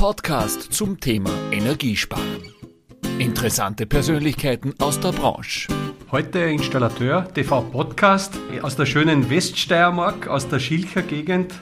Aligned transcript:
Podcast 0.00 0.72
zum 0.72 0.98
Thema 0.98 1.28
Energiesparen. 1.52 2.54
Interessante 3.18 3.84
Persönlichkeiten 3.84 4.72
aus 4.78 4.98
der 4.98 5.12
Branche. 5.12 5.68
Heute 6.10 6.38
Installateur, 6.38 7.28
TV 7.34 7.60
Podcast 7.60 8.32
aus 8.62 8.76
der 8.76 8.86
schönen 8.86 9.28
Weststeiermark, 9.28 10.26
aus 10.26 10.48
der 10.48 10.58
Schilcher 10.58 11.02
Gegend. 11.02 11.52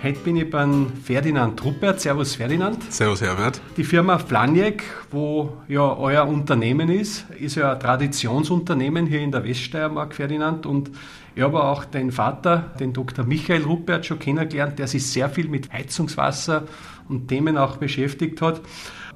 Heute 0.00 0.20
bin 0.20 0.36
ich 0.36 0.48
beim 0.48 0.92
Ferdinand 0.92 1.64
Ruppert. 1.64 2.00
Servus 2.00 2.36
Ferdinand. 2.36 2.80
Servus 2.92 3.20
Herbert. 3.20 3.60
Die 3.76 3.82
Firma 3.82 4.18
Flaniek, 4.18 4.84
wo 5.10 5.56
ja 5.66 5.92
euer 5.96 6.24
Unternehmen 6.24 6.88
ist, 6.90 7.28
ist 7.40 7.56
ja 7.56 7.72
ein 7.72 7.80
Traditionsunternehmen 7.80 9.06
hier 9.08 9.18
in 9.18 9.32
der 9.32 9.42
Weststeiermark, 9.42 10.14
Ferdinand. 10.14 10.66
Und 10.66 10.92
ich 11.38 11.44
habe 11.44 11.62
auch 11.62 11.84
den 11.84 12.10
Vater, 12.10 12.72
den 12.80 12.92
Dr. 12.92 13.24
Michael 13.24 13.62
Ruppert, 13.62 14.04
schon 14.04 14.18
kennengelernt, 14.18 14.80
der 14.80 14.88
sich 14.88 15.06
sehr 15.06 15.28
viel 15.28 15.46
mit 15.46 15.72
Heizungswasser 15.72 16.64
und 17.08 17.28
Themen 17.28 17.56
auch 17.56 17.76
beschäftigt 17.76 18.42
hat. 18.42 18.60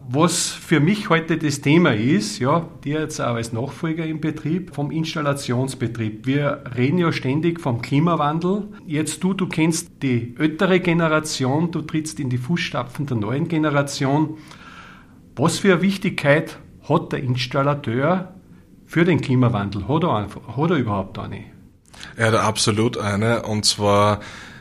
Was 0.09 0.47
für 0.47 0.79
mich 0.79 1.11
heute 1.11 1.37
das 1.37 1.63
Thema 1.63 1.93
ist, 1.93 2.39
ja, 2.39 2.69
dir 2.85 3.01
jetzt 3.01 3.19
auch 3.19 3.35
als 3.35 3.53
Nachfolger 3.53 4.07
im 4.07 4.21
Betrieb, 4.21 4.73
vom 4.73 4.93
Installationsbetrieb. 4.93 6.25
Wir 6.25 6.63
reden 6.77 6.99
ja 6.99 7.11
ständig 7.11 7.61
vom 7.61 7.83
Klimawandel. 7.83 8.69
Jetzt 8.87 9.25
du, 9.25 9.35
du 9.35 9.49
kennst 9.49 10.01
die 10.05 10.37
ältere 10.39 10.79
Generation, 10.79 11.73
du 11.73 11.83
trittst 11.83 12.21
in 12.21 12.31
die 12.31 12.39
Fußstapfen 12.39 13.07
der 13.07 13.17
neuen 13.17 13.49
Generation. 13.49 14.37
Was 15.35 15.59
für 15.59 15.73
eine 15.73 15.83
Wichtigkeit 15.83 16.61
hat 16.89 17.11
der 17.11 17.21
Installateur 17.21 18.33
für 18.87 19.05
den 19.05 19.21
Klimawandel? 19.21 19.89
Hat 19.89 20.05
er, 20.05 20.29
hat 20.57 20.71
er 20.71 20.77
überhaupt 20.77 21.19
eine? 21.19 21.52
Er 22.17 22.29
hat 22.29 22.35
absolut 22.35 22.99
eine, 22.99 23.43
und 23.43 23.65
zwar 23.65 24.21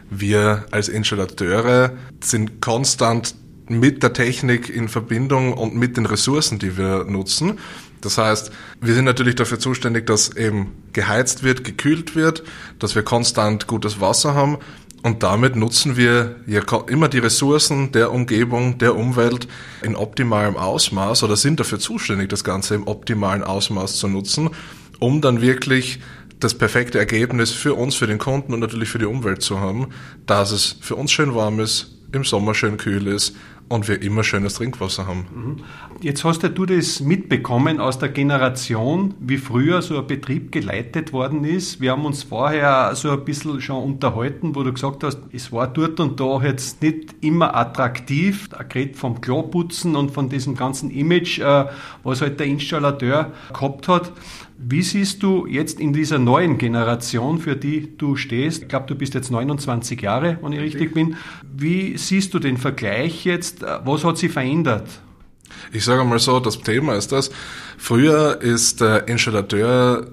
wir 0.09 0.65
als 0.71 0.89
Installateure 0.89 1.93
sind 2.21 2.61
konstant 2.61 3.35
mit 3.69 4.03
der 4.03 4.13
Technik 4.13 4.69
in 4.69 4.89
Verbindung 4.89 5.53
und 5.53 5.75
mit 5.75 5.95
den 5.95 6.05
Ressourcen, 6.05 6.59
die 6.59 6.77
wir 6.77 7.05
nutzen. 7.05 7.59
Das 8.01 8.17
heißt, 8.17 8.51
wir 8.81 8.93
sind 8.93 9.05
natürlich 9.05 9.35
dafür 9.35 9.59
zuständig, 9.59 10.07
dass 10.07 10.35
eben 10.35 10.73
geheizt 10.91 11.43
wird, 11.43 11.63
gekühlt 11.63 12.15
wird, 12.15 12.43
dass 12.79 12.95
wir 12.95 13.03
konstant 13.03 13.67
gutes 13.67 14.01
Wasser 14.01 14.33
haben 14.33 14.57
und 15.03 15.23
damit 15.23 15.55
nutzen 15.55 15.97
wir 15.97 16.35
ja 16.45 16.61
immer 16.87 17.09
die 17.09 17.17
Ressourcen 17.19 17.91
der 17.91 18.11
Umgebung, 18.11 18.77
der 18.77 18.95
Umwelt 18.95 19.47
in 19.81 19.95
optimalem 19.95 20.57
Ausmaß 20.57 21.23
oder 21.23 21.35
sind 21.35 21.59
dafür 21.59 21.79
zuständig, 21.79 22.29
das 22.29 22.43
Ganze 22.43 22.75
im 22.75 22.87
optimalen 22.87 23.43
Ausmaß 23.43 23.95
zu 23.95 24.07
nutzen, 24.07 24.51
um 24.99 25.21
dann 25.21 25.41
wirklich 25.41 25.99
das 26.43 26.57
perfekte 26.57 26.99
Ergebnis 26.99 27.51
für 27.51 27.75
uns, 27.75 27.95
für 27.95 28.07
den 28.07 28.17
Kunden 28.17 28.53
und 28.53 28.59
natürlich 28.59 28.89
für 28.89 28.99
die 28.99 29.05
Umwelt 29.05 29.41
zu 29.41 29.59
haben, 29.59 29.87
dass 30.25 30.51
es 30.51 30.77
für 30.81 30.95
uns 30.95 31.11
schön 31.11 31.35
warm 31.35 31.59
ist, 31.59 31.97
im 32.11 32.23
Sommer 32.23 32.53
schön 32.53 32.77
kühl 32.77 33.07
ist 33.07 33.35
und 33.71 33.87
wir 33.87 34.01
immer 34.01 34.23
schönes 34.23 34.55
Trinkwasser 34.55 35.07
haben. 35.07 35.25
Mhm. 35.33 35.57
Jetzt 36.01 36.25
hast 36.25 36.43
ja 36.43 36.49
du 36.49 36.65
das 36.65 36.99
mitbekommen 36.99 37.79
aus 37.79 37.99
der 37.99 38.09
Generation, 38.09 39.13
wie 39.19 39.37
früher 39.37 39.81
so 39.81 39.97
ein 39.97 40.07
Betrieb 40.07 40.51
geleitet 40.51 41.13
worden 41.13 41.45
ist. 41.45 41.79
Wir 41.79 41.91
haben 41.91 42.05
uns 42.05 42.23
vorher 42.23 42.93
so 42.95 43.11
ein 43.11 43.23
bisschen 43.23 43.61
schon 43.61 43.81
unterhalten, 43.81 44.55
wo 44.55 44.63
du 44.63 44.73
gesagt 44.73 45.03
hast, 45.05 45.19
es 45.31 45.51
war 45.53 45.67
dort 45.67 46.01
und 46.01 46.19
da 46.19 46.41
jetzt 46.41 46.81
nicht 46.81 47.15
immer 47.21 47.55
attraktiv, 47.55 48.49
gerade 48.49 48.93
vom 48.93 49.21
Kloputzen 49.21 49.95
und 49.95 50.11
von 50.11 50.27
diesem 50.27 50.55
ganzen 50.55 50.91
Image, 50.91 51.39
äh, 51.39 51.65
was 52.03 52.21
halt 52.21 52.39
der 52.39 52.47
Installateur 52.47 53.31
gehabt 53.53 53.87
hat. 53.87 54.11
Wie 54.63 54.83
siehst 54.83 55.23
du 55.23 55.47
jetzt 55.47 55.79
in 55.79 55.91
dieser 55.91 56.19
neuen 56.19 56.57
Generation, 56.57 57.39
für 57.39 57.55
die 57.55 57.97
du 57.97 58.15
stehst? 58.15 58.63
Ich 58.63 58.67
glaube, 58.67 58.85
du 58.87 58.95
bist 58.95 59.15
jetzt 59.15 59.31
29 59.31 59.99
Jahre, 60.01 60.37
wenn 60.41 60.51
ich 60.53 60.59
richtig 60.59 60.93
bin. 60.93 61.15
Wie 61.51 61.97
siehst 61.97 62.33
du 62.33 62.39
den 62.39 62.57
Vergleich 62.57 63.25
jetzt? 63.25 63.63
Was 63.63 64.03
hat 64.03 64.17
sich 64.17 64.31
verändert? 64.31 64.87
Ich 65.71 65.83
sage 65.83 66.03
mal 66.03 66.19
so, 66.19 66.39
das 66.39 66.59
Thema 66.61 66.95
ist 66.95 67.11
das. 67.11 67.31
Früher 67.77 68.39
ist 68.41 68.81
der 68.81 69.07
Installateur 69.07 70.07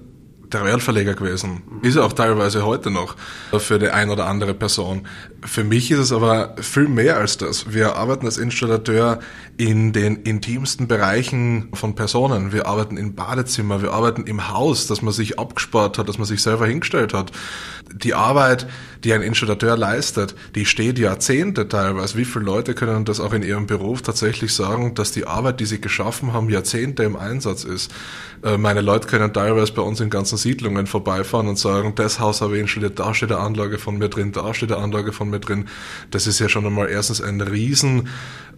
Realverleger 0.54 1.14
gewesen. 1.14 1.62
Ist 1.82 1.96
er 1.96 2.04
auch 2.04 2.12
teilweise 2.12 2.64
heute 2.64 2.90
noch 2.90 3.16
für 3.58 3.78
die 3.78 3.90
ein 3.90 4.10
oder 4.10 4.26
andere 4.26 4.54
Person. 4.54 5.06
Für 5.44 5.64
mich 5.64 5.90
ist 5.90 5.98
es 5.98 6.12
aber 6.12 6.56
viel 6.60 6.88
mehr 6.88 7.16
als 7.16 7.38
das. 7.38 7.72
Wir 7.72 7.96
arbeiten 7.96 8.26
als 8.26 8.38
Installateur 8.38 9.20
in 9.56 9.92
den 9.92 10.16
intimsten 10.16 10.88
Bereichen 10.88 11.68
von 11.74 11.94
Personen. 11.94 12.52
Wir 12.52 12.66
arbeiten 12.66 12.96
im 12.96 13.14
Badezimmer, 13.14 13.82
wir 13.82 13.92
arbeiten 13.92 14.24
im 14.24 14.48
Haus, 14.48 14.86
dass 14.86 15.02
man 15.02 15.12
sich 15.12 15.38
abgespart 15.38 15.98
hat, 15.98 16.08
dass 16.08 16.18
man 16.18 16.26
sich 16.26 16.42
selber 16.42 16.66
hingestellt 16.66 17.12
hat. 17.12 17.32
Die 17.92 18.14
Arbeit, 18.14 18.66
die 19.04 19.12
ein 19.12 19.22
Installateur 19.22 19.76
leistet, 19.76 20.34
die 20.54 20.64
steht 20.64 20.98
Jahrzehnte 20.98 21.68
teilweise. 21.68 22.16
Wie 22.16 22.24
viele 22.24 22.44
Leute 22.44 22.74
können 22.74 23.04
das 23.04 23.20
auch 23.20 23.32
in 23.32 23.42
ihrem 23.42 23.66
Beruf 23.66 24.02
tatsächlich 24.02 24.52
sagen, 24.54 24.94
dass 24.94 25.12
die 25.12 25.26
Arbeit, 25.26 25.60
die 25.60 25.66
sie 25.66 25.80
geschaffen 25.80 26.32
haben, 26.32 26.50
Jahrzehnte 26.50 27.04
im 27.04 27.16
Einsatz 27.16 27.64
ist? 27.64 27.92
Äh, 28.42 28.58
meine 28.58 28.80
Leute 28.80 29.08
können 29.08 29.32
teilweise 29.32 29.72
bei 29.72 29.82
uns 29.82 30.00
in 30.00 30.10
ganzen 30.10 30.38
Siedlungen 30.38 30.86
vorbeifahren 30.86 31.48
und 31.48 31.58
sagen, 31.58 31.94
das 31.94 32.20
Haus 32.20 32.40
habe 32.40 32.56
ich 32.56 32.62
installiert, 32.62 32.98
da 32.98 33.14
steht 33.14 33.32
eine 33.32 33.40
Anlage 33.40 33.78
von 33.78 33.98
mir 33.98 34.08
drin, 34.08 34.32
da 34.32 34.54
steht 34.54 34.72
eine 34.72 34.82
Anlage 34.82 35.12
von 35.12 35.30
mir 35.30 35.40
drin. 35.40 35.66
Das 36.10 36.26
ist 36.26 36.38
ja 36.38 36.48
schon 36.48 36.66
einmal 36.66 36.88
erstens 36.88 37.20
ein 37.20 37.40
riesen 37.40 38.08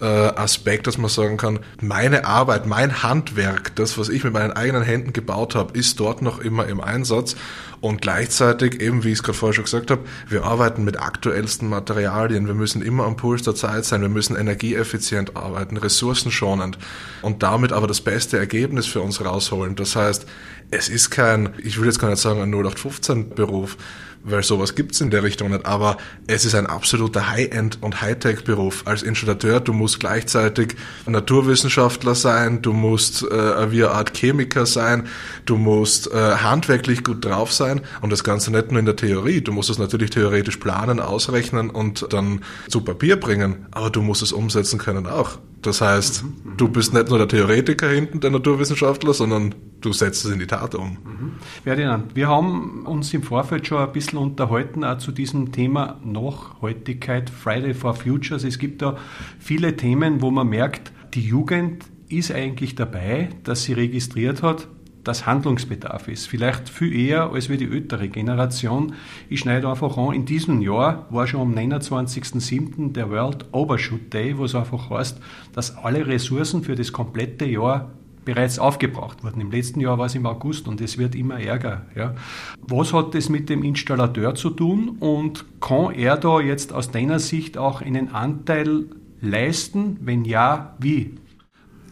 äh, 0.01 0.05
Aspekt, 0.05 0.87
dass 0.87 0.99
man 0.99 1.11
sagen 1.11 1.37
kann, 1.37 1.61
meine 1.81 2.25
Arbeit, 2.25 2.67
mein 2.67 3.03
Handwerk, 3.03 3.75
das, 3.77 3.99
was 3.99 4.09
ich 4.09 4.25
mit 4.25 4.33
meinen 4.33 4.53
eigenen 4.53 4.83
Händen 4.83 5.13
gebaut 5.13 5.55
habe, 5.55 5.79
ist 5.79 6.01
dort 6.01 6.23
noch 6.23 6.41
immer 6.41 6.67
im 6.67 6.81
Einsatz. 6.81 7.37
Und 7.81 8.03
gleichzeitig, 8.03 8.83
eben 8.83 9.05
wie 9.05 9.09
ich 9.09 9.15
es 9.15 9.23
gerade 9.23 9.39
vorher 9.39 9.55
schon 9.55 9.65
gesagt 9.65 9.91
habe, 9.91 10.03
wir 10.31 10.45
arbeiten 10.45 10.85
mit 10.85 11.01
aktuellsten 11.01 11.69
Materialien. 11.69 12.47
Wir 12.47 12.55
müssen 12.55 12.83
immer 12.83 13.05
am 13.05 13.17
Puls 13.17 13.43
der 13.43 13.55
Zeit 13.55 13.85
sein. 13.85 14.01
Wir 14.01 14.09
müssen 14.09 14.37
energieeffizient 14.37 15.37
arbeiten, 15.37 15.77
ressourcenschonend 15.77 16.79
und 17.23 17.43
damit 17.43 17.73
aber 17.73 17.87
das 17.87 18.01
beste 18.01 18.39
Ergebnis 18.39 18.87
für 18.87 19.01
uns 19.01 19.25
rausholen. 19.25 19.75
Das 19.75 19.97
heißt, 19.97 20.27
es 20.71 20.89
ist 20.89 21.11
kein, 21.11 21.51
ich 21.59 21.79
will 21.79 21.87
jetzt 21.87 21.99
gar 21.99 22.11
nicht 22.11 22.21
sagen 22.21 22.41
ein 22.41 22.55
0815-Beruf, 22.55 23.77
weil 24.23 24.43
sowas 24.43 24.75
gibt's 24.75 25.01
in 25.01 25.11
der 25.11 25.23
Richtung 25.23 25.51
nicht, 25.51 25.67
aber 25.67 25.97
es 26.27 26.45
ist 26.45 26.55
ein 26.55 26.67
absoluter 26.67 27.31
High-End- 27.31 27.79
und 27.81 28.03
Hightech-Beruf. 28.03 28.83
Als 28.87 29.03
Installateur, 29.03 29.61
du 29.61 29.73
musst 29.73 30.01
gleichzeitig 30.01 30.77
Naturwissenschaftler 31.07 32.15
sein, 32.15 32.63
du 32.63 32.73
musst 32.73 33.23
äh, 33.23 33.71
wie 33.71 33.85
eine 33.85 33.93
Art 33.93 34.17
Chemiker 34.17 34.67
sein, 34.67 35.07
du 35.47 35.57
musst 35.57 36.13
äh, 36.13 36.17
handwerklich 36.37 37.05
gut 37.05 37.25
drauf 37.25 37.53
sein 37.53 37.81
und 38.01 38.11
das 38.11 38.25
Ganze 38.25 38.51
nicht 38.51 38.71
nur 38.71 38.81
in 38.81 38.87
der 38.87 38.97
Theorie. 38.97 39.41
Du 39.41 39.53
musst 39.53 39.71
es 39.71 39.79
natürlich 39.79 40.11
theoretisch 40.11 40.59
planen, 40.59 41.01
ausrechnen 41.01 41.71
und 41.71 42.13
dann 42.13 42.43
zu 42.69 42.83
Papier 42.83 43.19
bringen, 43.19 43.67
aber 43.71 43.91
du 43.91 44.03
musst 44.03 44.23
es 44.23 44.33
umsetzen 44.33 44.79
können 44.79 45.07
auch. 45.07 45.39
Das 45.63 45.81
heißt, 45.81 46.25
mhm, 46.25 46.57
du 46.57 46.69
bist 46.69 46.95
nicht 46.95 47.09
nur 47.09 47.19
der 47.19 47.29
Theoretiker 47.29 47.89
hinten, 47.89 48.21
der 48.21 48.31
Naturwissenschaftler, 48.31 49.13
sondern 49.13 49.55
du 49.81 49.93
setzt 49.93 50.25
es 50.25 50.31
in 50.31 50.39
die 50.39 50.47
Tat 50.47 50.75
um. 50.75 50.91
Mhm. 50.91 51.33
Ferdinand, 51.65 52.17
wir 52.17 52.29
haben 52.29 52.87
uns 52.87 53.13
im 53.13 53.23
Vorfeld 53.23 53.67
schon 53.67 53.79
ein 53.79 53.93
bisschen 53.93 54.19
unterhalten, 54.19 54.85
auch 54.85 54.99
zu 54.99 55.13
diesem 55.13 55.53
Thema 55.53 56.01
Nachhaltigkeit, 56.05 57.29
Friday 57.29 57.75
for 57.75 57.95
Futures. 57.95 58.45
Es 58.45 58.59
gibt 58.59 58.83
da 58.83 58.97
viele 59.39 59.77
Themen, 59.77 60.23
wo 60.23 60.31
man 60.31 60.49
merkt, 60.49 60.93
die 61.15 61.23
Jugend 61.23 61.85
ist 62.09 62.33
eigentlich 62.33 62.75
dabei, 62.75 63.29
dass 63.45 63.65
sie 63.65 63.73
registriert 63.75 64.43
hat, 64.43 64.67
dass 65.05 65.27
Handlungsbedarf 65.27 66.09
ist. 66.09 66.27
Vielleicht 66.27 66.69
viel 66.69 66.95
eher 66.95 67.31
als 67.33 67.49
wie 67.49 67.57
die 67.57 67.71
ältere 67.71 68.09
Generation. 68.09 68.95
Ich 69.29 69.41
schneide 69.41 69.69
einfach 69.69 69.97
an, 69.97 70.15
in 70.15 70.25
diesem 70.25 70.61
Jahr 70.61 71.07
war 71.11 71.27
schon 71.27 71.41
am 71.41 71.55
29.07. 71.55 72.93
der 72.93 73.11
World 73.11 73.47
Overshoot 73.53 74.13
Day, 74.13 74.37
wo 74.37 74.45
es 74.45 74.55
einfach 74.55 74.91
heißt, 74.91 75.21
dass 75.53 75.77
alle 75.77 76.07
Ressourcen 76.07 76.63
für 76.63 76.75
das 76.75 76.93
komplette 76.93 77.47
Jahr 77.47 77.91
bereits 78.25 78.59
aufgebraucht 78.59 79.25
wurden. 79.25 79.41
Im 79.41 79.51
letzten 79.51 79.81
Jahr 79.81 79.99
war 79.99 80.07
es 80.07 80.15
im 80.15 80.27
August 80.27 80.69
und 80.69 80.81
es 80.81 80.99
wird 80.99 81.15
immer 81.15 81.41
ärger. 81.41 81.87
Ja. 81.95 82.15
Was 82.61 82.93
hat 82.93 83.15
das 83.15 83.29
mit 83.29 83.49
dem 83.49 83.65
Installateur 83.65 84.35
zu 84.35 84.51
tun 84.51 84.97
und 85.01 85.45
kann 85.61 85.95
er 85.95 86.17
da 86.17 86.41
jetzt 86.41 86.73
aus 86.73 86.91
deiner 86.91 87.19
Sicht 87.19 87.57
auch 87.57 87.81
einen 87.81 88.13
Anteil 88.13 88.87
leisten? 89.21 89.97
Wenn 90.01 90.25
ja, 90.25 90.77
wie? 90.79 91.15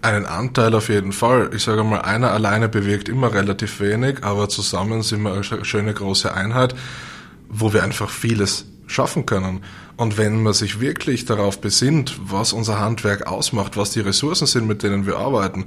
Einen 0.01 0.27
Anteil 0.27 0.75
auf 0.75 0.89
jeden 0.89 1.13
Fall. 1.13 1.51
Ich 1.55 1.65
sage 1.65 1.83
mal, 1.83 2.03
einer 2.03 2.31
alleine 2.31 2.69
bewirkt 2.69 3.09
immer 3.09 3.33
relativ 3.35 3.81
wenig, 3.81 4.23
aber 4.23 4.49
zusammen 4.49 5.03
sind 5.03 5.23
wir 5.23 5.33
eine 5.33 5.65
schöne 5.65 5.93
große 5.93 6.33
Einheit, 6.33 6.75
wo 7.49 7.73
wir 7.73 7.83
einfach 7.83 8.09
vieles 8.09 8.67
schaffen 8.87 9.27
können. 9.27 9.65
Und 9.97 10.17
wenn 10.17 10.43
man 10.43 10.53
sich 10.53 10.81
wirklich 10.81 11.25
darauf 11.25 11.61
besinnt, 11.61 12.21
was 12.23 12.53
unser 12.53 12.79
Handwerk 12.79 13.27
ausmacht, 13.27 13.77
was 13.77 13.91
die 13.91 14.01
Ressourcen 14.01 14.47
sind, 14.47 14.69
mit 14.69 14.85
denen 14.85 15.07
wir 15.07 15.17
arbeiten, 15.17 15.67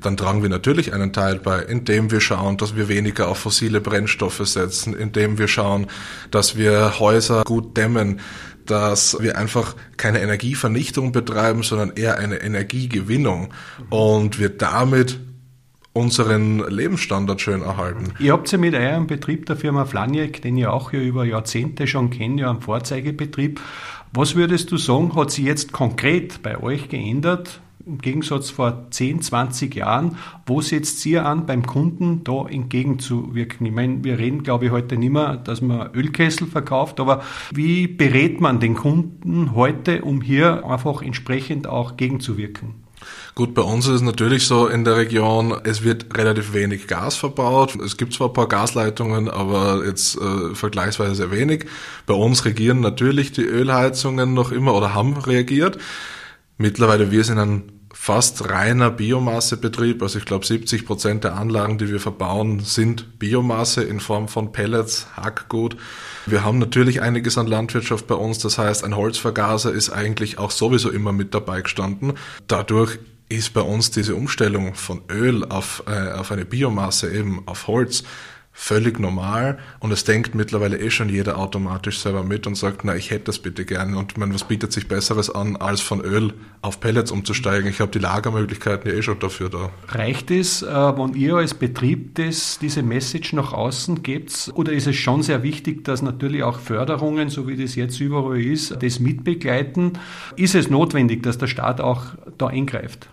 dann 0.00 0.16
tragen 0.16 0.42
wir 0.42 0.48
natürlich 0.48 0.94
einen 0.94 1.12
Teil 1.12 1.40
bei, 1.40 1.58
indem 1.60 2.12
wir 2.12 2.20
schauen, 2.20 2.56
dass 2.56 2.76
wir 2.76 2.88
weniger 2.88 3.26
auf 3.26 3.38
fossile 3.38 3.80
Brennstoffe 3.80 4.46
setzen, 4.46 4.94
indem 4.94 5.38
wir 5.38 5.48
schauen, 5.48 5.88
dass 6.30 6.56
wir 6.56 7.00
Häuser 7.00 7.42
gut 7.42 7.76
dämmen, 7.76 8.20
dass 8.66 9.16
wir 9.20 9.38
einfach 9.38 9.76
keine 9.96 10.20
Energievernichtung 10.20 11.12
betreiben, 11.12 11.62
sondern 11.62 11.92
eher 11.96 12.18
eine 12.18 12.36
Energiegewinnung 12.36 13.52
und 13.90 14.38
wir 14.38 14.50
damit 14.50 15.18
unseren 15.92 16.58
Lebensstandard 16.70 17.40
schön 17.40 17.62
erhalten. 17.62 18.14
Ihr 18.18 18.32
habt 18.32 18.50
ja 18.50 18.58
mit 18.58 18.74
eurem 18.74 19.06
Betrieb 19.06 19.46
der 19.46 19.56
Firma 19.56 19.84
Flaniek, 19.84 20.40
den 20.40 20.56
ich 20.56 20.66
auch 20.66 20.92
ja 20.92 21.00
über 21.00 21.24
Jahrzehnte 21.24 21.86
schon 21.86 22.10
kenne, 22.10 22.42
ja 22.42 22.50
einen 22.50 22.62
Vorzeigebetrieb. 22.62 23.60
Was 24.12 24.34
würdest 24.34 24.70
du 24.70 24.76
sagen, 24.76 25.14
hat 25.14 25.30
sich 25.30 25.44
jetzt 25.44 25.72
konkret 25.72 26.42
bei 26.42 26.60
euch 26.60 26.88
geändert? 26.88 27.60
Im 27.84 27.98
Gegensatz 27.98 28.50
vor 28.50 28.86
10, 28.90 29.22
20 29.22 29.74
Jahren, 29.74 30.16
wo 30.46 30.60
setzt 30.60 31.04
ihr 31.04 31.26
an, 31.26 31.46
beim 31.46 31.66
Kunden 31.66 32.22
da 32.22 32.46
entgegenzuwirken? 32.46 33.66
Ich 33.66 33.72
meine, 33.72 34.04
wir 34.04 34.18
reden, 34.18 34.44
glaube 34.44 34.66
ich, 34.66 34.70
heute 34.70 34.96
nicht 34.96 35.10
mehr, 35.10 35.36
dass 35.36 35.62
man 35.62 35.92
Ölkessel 35.92 36.46
verkauft, 36.46 37.00
aber 37.00 37.24
wie 37.52 37.88
berät 37.88 38.40
man 38.40 38.60
den 38.60 38.74
Kunden 38.74 39.56
heute, 39.56 40.02
um 40.02 40.20
hier 40.20 40.64
einfach 40.64 41.02
entsprechend 41.02 41.66
auch 41.66 41.96
gegenzuwirken? 41.96 42.74
Gut, 43.34 43.52
bei 43.54 43.62
uns 43.62 43.86
ist 43.86 43.94
es 43.94 44.02
natürlich 44.02 44.46
so 44.46 44.68
in 44.68 44.84
der 44.84 44.96
Region, 44.96 45.52
es 45.64 45.82
wird 45.82 46.16
relativ 46.16 46.52
wenig 46.52 46.86
Gas 46.86 47.16
verbaut. 47.16 47.74
Es 47.76 47.96
gibt 47.96 48.12
zwar 48.12 48.28
ein 48.28 48.32
paar 48.32 48.46
Gasleitungen, 48.46 49.28
aber 49.28 49.84
jetzt 49.84 50.16
äh, 50.20 50.54
vergleichsweise 50.54 51.16
sehr 51.16 51.30
wenig. 51.32 51.66
Bei 52.06 52.14
uns 52.14 52.44
regieren 52.44 52.78
natürlich 52.78 53.32
die 53.32 53.42
Ölheizungen 53.42 54.34
noch 54.34 54.52
immer 54.52 54.74
oder 54.74 54.94
haben 54.94 55.16
reagiert. 55.16 55.78
Mittlerweile, 56.62 57.10
wir 57.10 57.24
sind 57.24 57.38
ein 57.40 57.72
fast 57.92 58.48
reiner 58.48 58.92
Biomassebetrieb. 58.92 60.00
Also 60.00 60.20
ich 60.20 60.24
glaube, 60.24 60.46
70 60.46 60.86
Prozent 60.86 61.24
der 61.24 61.34
Anlagen, 61.34 61.76
die 61.76 61.88
wir 61.88 61.98
verbauen, 61.98 62.60
sind 62.60 63.18
Biomasse 63.18 63.82
in 63.82 63.98
Form 63.98 64.28
von 64.28 64.52
Pellets, 64.52 65.08
Hackgut. 65.16 65.76
Wir 66.24 66.44
haben 66.44 66.60
natürlich 66.60 67.02
einiges 67.02 67.36
an 67.36 67.48
Landwirtschaft 67.48 68.06
bei 68.06 68.14
uns. 68.14 68.38
Das 68.38 68.58
heißt, 68.58 68.84
ein 68.84 68.94
Holzvergaser 68.94 69.72
ist 69.72 69.90
eigentlich 69.90 70.38
auch 70.38 70.52
sowieso 70.52 70.88
immer 70.90 71.10
mit 71.10 71.34
dabei 71.34 71.62
gestanden. 71.62 72.12
Dadurch 72.46 73.00
ist 73.28 73.54
bei 73.54 73.62
uns 73.62 73.90
diese 73.90 74.14
Umstellung 74.14 74.74
von 74.76 75.02
Öl 75.10 75.44
auf, 75.44 75.82
äh, 75.88 76.12
auf 76.12 76.30
eine 76.30 76.44
Biomasse 76.44 77.12
eben 77.12 77.42
auf 77.46 77.66
Holz 77.66 78.04
völlig 78.52 79.00
normal 79.00 79.58
und 79.80 79.92
es 79.92 80.04
denkt 80.04 80.34
mittlerweile 80.34 80.78
eh 80.78 80.90
schon 80.90 81.08
jeder 81.08 81.38
automatisch 81.38 82.00
selber 82.00 82.22
mit 82.22 82.46
und 82.46 82.54
sagt, 82.54 82.84
na, 82.84 82.94
ich 82.94 83.10
hätte 83.10 83.24
das 83.24 83.38
bitte 83.38 83.64
gerne 83.64 83.96
und 83.96 84.18
man, 84.18 84.32
was 84.34 84.44
bietet 84.44 84.72
sich 84.72 84.88
Besseres 84.88 85.30
an, 85.30 85.56
als 85.56 85.80
von 85.80 86.00
Öl 86.02 86.34
auf 86.60 86.78
Pellets 86.78 87.10
umzusteigen? 87.10 87.68
Ich 87.68 87.80
habe 87.80 87.90
die 87.90 87.98
Lagermöglichkeiten 87.98 88.90
ja 88.90 88.96
eh 88.96 89.02
schon 89.02 89.18
dafür 89.18 89.48
da. 89.48 89.70
Reicht 89.88 90.30
es, 90.30 90.62
äh, 90.62 90.66
wenn 90.66 91.14
ihr 91.14 91.36
als 91.36 91.54
Betrieb 91.54 92.14
das, 92.16 92.58
diese 92.60 92.82
Message 92.82 93.32
nach 93.32 93.52
außen 93.52 94.02
gebt 94.02 94.50
oder 94.54 94.72
ist 94.72 94.86
es 94.86 94.96
schon 94.96 95.22
sehr 95.22 95.42
wichtig, 95.42 95.84
dass 95.84 96.02
natürlich 96.02 96.42
auch 96.42 96.58
Förderungen, 96.58 97.30
so 97.30 97.48
wie 97.48 97.56
das 97.56 97.74
jetzt 97.74 98.00
überall 98.00 98.40
ist, 98.40 98.76
das 98.82 99.00
mitbegleiten? 99.00 99.98
Ist 100.36 100.54
es 100.54 100.68
notwendig, 100.68 101.22
dass 101.22 101.38
der 101.38 101.46
Staat 101.46 101.80
auch 101.80 102.04
da 102.36 102.48
eingreift? 102.48 103.08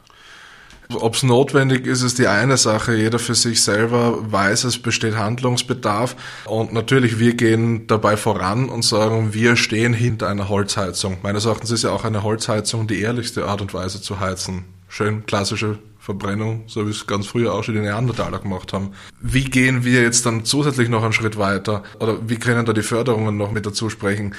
Ob 0.95 1.13
es 1.13 1.21
notwendig 1.21 1.85
ist, 1.85 2.01
ist 2.01 2.17
die 2.17 2.25
eine 2.25 2.57
Sache. 2.57 2.95
Jeder 2.95 3.19
für 3.19 3.35
sich 3.35 3.61
selber 3.61 4.31
weiß, 4.31 4.63
es 4.63 4.81
besteht 4.81 5.15
Handlungsbedarf. 5.15 6.15
Und 6.45 6.73
natürlich, 6.73 7.19
wir 7.19 7.35
gehen 7.35 7.85
dabei 7.85 8.17
voran 8.17 8.69
und 8.69 8.83
sagen, 8.83 9.31
wir 9.31 9.55
stehen 9.55 9.93
hinter 9.93 10.27
einer 10.27 10.49
Holzheizung. 10.49 11.17
Meines 11.21 11.45
Erachtens 11.45 11.69
ist 11.69 11.83
ja 11.83 11.91
auch 11.91 12.05
eine 12.05 12.23
Holzheizung 12.23 12.87
die 12.87 13.01
ehrlichste 13.01 13.45
Art 13.45 13.61
und 13.61 13.71
Weise 13.75 14.01
zu 14.01 14.19
heizen. 14.19 14.65
Schön 14.87 15.27
klassische 15.27 15.77
Verbrennung, 15.99 16.63
so 16.65 16.87
wie 16.87 16.89
es 16.89 17.05
ganz 17.05 17.27
früher 17.27 17.53
auch 17.53 17.63
schon 17.63 17.75
die 17.75 17.81
Neandertaler 17.81 18.39
gemacht 18.39 18.73
haben. 18.73 18.93
Wie 19.21 19.43
gehen 19.43 19.83
wir 19.85 20.01
jetzt 20.01 20.25
dann 20.25 20.43
zusätzlich 20.43 20.89
noch 20.89 21.03
einen 21.03 21.13
Schritt 21.13 21.37
weiter? 21.37 21.83
Oder 21.99 22.27
wie 22.27 22.37
können 22.37 22.65
da 22.65 22.73
die 22.73 22.81
Förderungen 22.81 23.37
noch 23.37 23.51
mit 23.51 23.67
dazu 23.67 23.91
sprechen? 23.91 24.33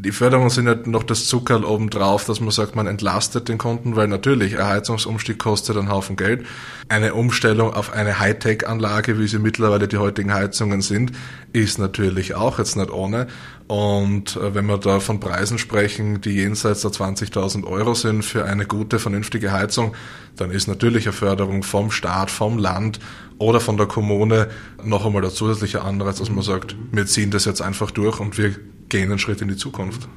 Die 0.00 0.12
Förderungen 0.12 0.50
sind 0.50 0.66
ja 0.66 0.76
noch 0.84 1.02
das 1.02 1.26
Zuckerl 1.26 1.64
obendrauf, 1.64 2.24
dass 2.24 2.40
man 2.40 2.52
sagt, 2.52 2.76
man 2.76 2.86
entlastet 2.86 3.48
den 3.48 3.58
Kunden, 3.58 3.96
weil 3.96 4.06
natürlich 4.06 4.56
ein 4.56 4.66
Heizungsumstieg 4.66 5.38
kostet 5.38 5.76
einen 5.76 5.90
Haufen 5.90 6.14
Geld. 6.14 6.46
Eine 6.88 7.14
Umstellung 7.14 7.74
auf 7.74 7.92
eine 7.92 8.20
Hightech-Anlage, 8.20 9.18
wie 9.18 9.26
sie 9.26 9.40
mittlerweile 9.40 9.88
die 9.88 9.96
heutigen 9.96 10.32
Heizungen 10.32 10.82
sind, 10.82 11.12
ist 11.52 11.78
natürlich 11.80 12.36
auch 12.36 12.60
jetzt 12.60 12.76
nicht 12.76 12.92
ohne. 12.92 13.26
Und 13.66 14.36
äh, 14.36 14.54
wenn 14.54 14.66
wir 14.66 14.78
da 14.78 15.00
von 15.00 15.18
Preisen 15.18 15.58
sprechen, 15.58 16.20
die 16.20 16.30
jenseits 16.30 16.82
der 16.82 16.92
20.000 16.92 17.64
Euro 17.64 17.94
sind 17.94 18.24
für 18.24 18.44
eine 18.44 18.66
gute, 18.66 19.00
vernünftige 19.00 19.50
Heizung, 19.50 19.94
dann 20.36 20.52
ist 20.52 20.68
natürlich 20.68 21.06
eine 21.06 21.12
Förderung 21.12 21.64
vom 21.64 21.90
Staat, 21.90 22.30
vom 22.30 22.56
Land 22.56 23.00
oder 23.38 23.58
von 23.58 23.76
der 23.76 23.86
Kommune 23.86 24.48
noch 24.84 25.04
einmal 25.04 25.22
der 25.22 25.32
zusätzliche 25.32 25.82
Anreiz, 25.82 26.18
dass 26.18 26.30
man 26.30 26.42
sagt, 26.42 26.76
wir 26.92 27.06
ziehen 27.06 27.32
das 27.32 27.44
jetzt 27.44 27.62
einfach 27.62 27.90
durch 27.90 28.20
und 28.20 28.38
wir 28.38 28.54
gehen 28.88 29.10
einen 29.10 29.18
Schritt 29.18 29.42
in 29.42 29.48
die 29.48 29.56
Zukunft. 29.56 30.08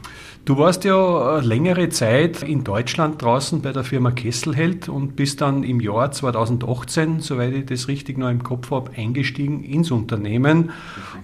Du 0.43 0.57
warst 0.57 0.85
ja 0.85 1.39
längere 1.39 1.89
Zeit 1.89 2.41
in 2.41 2.63
Deutschland 2.63 3.21
draußen 3.21 3.61
bei 3.61 3.73
der 3.73 3.83
Firma 3.83 4.09
Kesselheld 4.09 4.89
und 4.89 5.15
bist 5.15 5.39
dann 5.39 5.63
im 5.63 5.79
Jahr 5.79 6.11
2018, 6.11 7.19
soweit 7.19 7.53
ich 7.53 7.65
das 7.67 7.87
richtig 7.87 8.17
noch 8.17 8.29
im 8.29 8.41
Kopf 8.41 8.71
habe, 8.71 8.91
eingestiegen 8.97 9.63
ins 9.63 9.91
Unternehmen. 9.91 10.71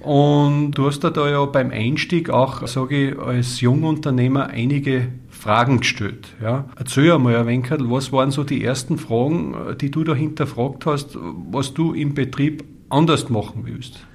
Und 0.01 0.73
du 0.73 0.85
hast 0.85 0.99
da 0.99 1.29
ja 1.29 1.43
beim 1.45 1.71
Einstieg 1.71 2.29
auch, 2.29 2.67
sage 2.67 3.09
ich, 3.09 3.19
als 3.19 3.59
Jungunternehmer 3.59 4.49
einige 4.49 5.07
Fragen 5.29 5.79
gestellt. 5.79 6.35
Ja. 6.39 6.65
Erzähl 6.75 7.11
einmal 7.11 7.37
ein 7.37 7.47
wenig, 7.47 7.71
was 7.71 8.11
waren 8.11 8.29
so 8.29 8.43
die 8.43 8.63
ersten 8.63 8.99
Fragen, 8.99 9.55
die 9.81 9.89
du 9.89 10.03
da 10.03 10.13
hinterfragt 10.13 10.85
hast, 10.85 11.17
was 11.49 11.73
du 11.73 11.93
im 11.93 12.13
Betrieb 12.13 12.63
anders 12.89 13.29
machen 13.29 13.63
willst? 13.65 14.05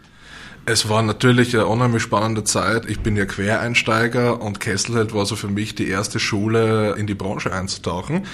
Es 0.65 0.89
war 0.89 1.03
natürlich 1.03 1.55
eine 1.55 1.67
unheimlich 1.67 2.05
spannende 2.05 2.45
Zeit. 2.45 2.87
Ich 2.87 3.01
bin 3.01 3.17
ja 3.17 3.25
Quereinsteiger 3.25 4.41
und 4.41 4.61
Kesselheld 4.61 5.13
war 5.13 5.27
so 5.27 5.35
für 5.35 5.49
mich 5.49 5.75
die 5.75 5.89
erste 5.89 6.21
Schule, 6.21 6.95
in 6.97 7.09
die 7.09 7.15
Branche 7.15 7.53
einzutauchen. 7.53 8.27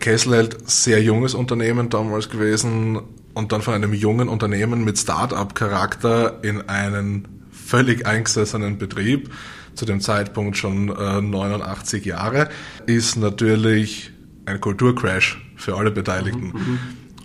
Kesselheld, 0.00 0.68
sehr 0.68 1.00
junges 1.00 1.34
Unternehmen 1.34 1.88
damals 1.88 2.28
gewesen 2.28 3.00
und 3.34 3.52
dann 3.52 3.62
von 3.62 3.74
einem 3.74 3.94
jungen 3.94 4.28
Unternehmen 4.28 4.84
mit 4.84 4.98
Start-up-Charakter 4.98 6.42
in 6.42 6.68
einen 6.68 7.28
völlig 7.52 8.04
eingesessenen 8.04 8.78
Betrieb, 8.78 9.30
zu 9.74 9.84
dem 9.84 10.00
Zeitpunkt 10.00 10.56
schon 10.56 10.88
äh, 10.88 11.20
89 11.20 12.04
Jahre, 12.04 12.48
ist 12.86 13.16
natürlich 13.16 14.10
ein 14.44 14.60
Kulturcrash 14.60 15.40
für 15.54 15.76
alle 15.76 15.92
Beteiligten. 15.92 16.46
Mhm. 16.46 16.52
mhm. 16.52 16.78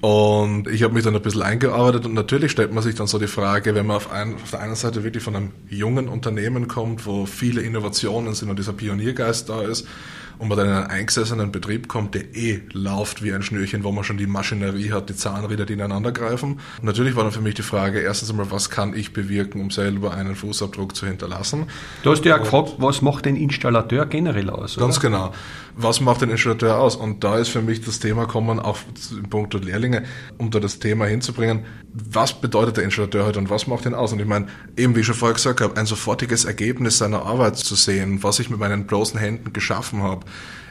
Und 0.05 0.67
ich 0.67 0.83
habe 0.83 0.93
mich 0.93 1.03
dann 1.03 1.15
ein 1.15 1.21
bisschen 1.23 1.41
eingearbeitet 1.41 2.05
und 2.05 2.13
natürlich 2.13 2.51
stellt 2.51 2.71
man 2.71 2.83
sich 2.83 2.93
dann 2.93 3.07
so 3.07 3.17
die 3.17 3.25
Frage, 3.25 3.73
wenn 3.73 3.87
man 3.87 3.97
auf, 3.97 4.11
ein, 4.11 4.35
auf 4.35 4.51
der 4.51 4.59
einen 4.59 4.75
Seite 4.75 5.03
wirklich 5.03 5.23
von 5.23 5.35
einem 5.35 5.51
jungen 5.67 6.09
Unternehmen 6.09 6.67
kommt, 6.67 7.07
wo 7.07 7.25
viele 7.25 7.61
Innovationen 7.61 8.35
sind 8.35 8.51
und 8.51 8.59
dieser 8.59 8.73
Pioniergeist 8.73 9.49
da 9.49 9.63
ist, 9.63 9.87
und 10.37 10.47
man 10.47 10.57
dann 10.57 10.67
in 10.67 10.73
einen 10.73 10.87
eingesessenen 10.87 11.51
Betrieb 11.51 11.87
kommt, 11.87 12.15
der 12.15 12.35
eh 12.35 12.61
läuft 12.71 13.23
wie 13.23 13.33
ein 13.33 13.41
Schnürchen, 13.41 13.83
wo 13.83 13.91
man 13.91 14.03
schon 14.03 14.17
die 14.17 14.27
Maschinerie 14.27 14.91
hat, 14.91 15.09
die 15.09 15.15
Zahnräder, 15.15 15.65
die 15.65 15.73
ineinander 15.73 16.11
greifen. 16.11 16.59
Natürlich 16.81 17.15
war 17.15 17.23
dann 17.23 17.31
für 17.31 17.41
mich 17.41 17.55
die 17.55 17.61
Frage, 17.61 17.99
erstens 17.99 18.29
einmal, 18.29 18.51
was 18.51 18.69
kann 18.69 18.95
ich 18.95 19.13
bewirken, 19.13 19.61
um 19.61 19.71
selber 19.71 20.13
einen 20.13 20.35
Fußabdruck 20.35 20.95
zu 20.95 21.07
hinterlassen? 21.07 21.67
Du 22.03 22.11
hast 22.11 22.25
ja 22.25 22.37
gefragt, 22.37 22.75
was 22.77 23.01
macht 23.01 23.25
den 23.25 23.35
Installateur 23.35 24.05
generell 24.05 24.49
aus? 24.49 24.77
Oder? 24.77 24.85
Ganz 24.85 24.99
genau. 24.99 25.33
Was 25.77 25.99
macht 25.99 26.21
den 26.21 26.29
Installateur 26.29 26.79
aus? 26.79 26.95
Und 26.95 27.23
da 27.25 27.37
ist 27.37 27.49
für 27.49 27.61
mich 27.61 27.81
das 27.81 27.99
Thema 27.99 28.25
kommen, 28.25 28.59
auch 28.59 28.77
im 29.11 29.29
Punkt 29.29 29.53
Lehrlinge, 29.53 30.03
um 30.37 30.51
da 30.51 30.59
das 30.59 30.79
Thema 30.79 31.05
hinzubringen, 31.05 31.65
was 31.93 32.39
bedeutet 32.39 32.77
der 32.77 32.83
Installateur 32.83 33.25
heute 33.25 33.39
und 33.39 33.49
was 33.49 33.67
macht 33.67 33.85
ihn 33.85 33.93
aus? 33.93 34.13
Und 34.13 34.19
ich 34.19 34.27
meine, 34.27 34.47
eben 34.77 34.95
wie 34.95 35.01
ich 35.01 35.05
schon 35.05 35.15
vorher 35.15 35.33
gesagt 35.33 35.61
habe, 35.61 35.77
ein 35.77 35.85
sofortiges 35.85 36.45
Ergebnis 36.45 36.97
seiner 36.97 37.23
Arbeit 37.23 37.57
zu 37.57 37.75
sehen, 37.75 38.23
was 38.23 38.39
ich 38.39 38.49
mit 38.49 38.59
meinen 38.59 38.85
bloßen 38.85 39.19
Händen 39.19 39.53
geschaffen 39.53 40.01
habe, 40.01 40.24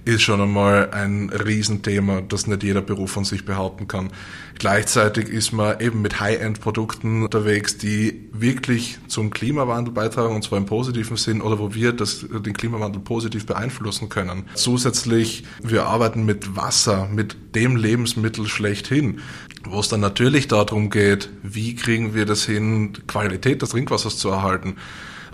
ist 0.05 0.23
schon 0.23 0.41
einmal 0.41 0.91
ein 0.91 1.31
Riesenthema, 1.31 2.21
das 2.21 2.47
nicht 2.47 2.63
jeder 2.63 2.83
Beruf 2.83 3.11
von 3.11 3.25
sich 3.25 3.45
behaupten 3.45 3.89
kann. 3.89 4.11
Gleichzeitig 4.59 5.29
ist 5.29 5.53
man 5.53 5.81
eben 5.81 6.03
mit 6.03 6.21
High-End-Produkten 6.21 7.23
unterwegs, 7.23 7.79
die 7.79 8.29
wirklich 8.33 8.99
zum 9.09 9.31
Klimawandel 9.31 9.95
beitragen, 9.95 10.35
und 10.35 10.45
zwar 10.45 10.59
im 10.59 10.67
positiven 10.67 11.17
Sinn, 11.17 11.41
oder 11.41 11.59
wo 11.59 11.75
wir 11.75 11.93
das, 11.93 12.27
den 12.29 12.53
Klimawandel 12.53 13.01
positiv 13.01 13.47
beeinflussen 13.47 14.11
können. 14.11 14.45
Zusätzlich, 14.55 15.45
wir 15.63 15.87
arbeiten 15.87 16.25
mit 16.25 16.55
Wasser, 16.55 17.09
mit 17.11 17.55
dem 17.55 17.77
Lebensmittel 17.77 18.47
schlechthin, 18.47 19.21
wo 19.65 19.81
es 19.81 19.89
dann 19.89 20.01
natürlich 20.01 20.49
darum 20.49 20.91
geht, 20.91 21.31
wie 21.43 21.75
kriegen 21.75 22.15
wir 22.15 22.27
das 22.27 22.45
hin, 22.45 22.93
Qualität 23.07 23.63
des 23.63 23.71
Trinkwassers 23.71 24.19
zu 24.19 24.29
erhalten. 24.29 24.77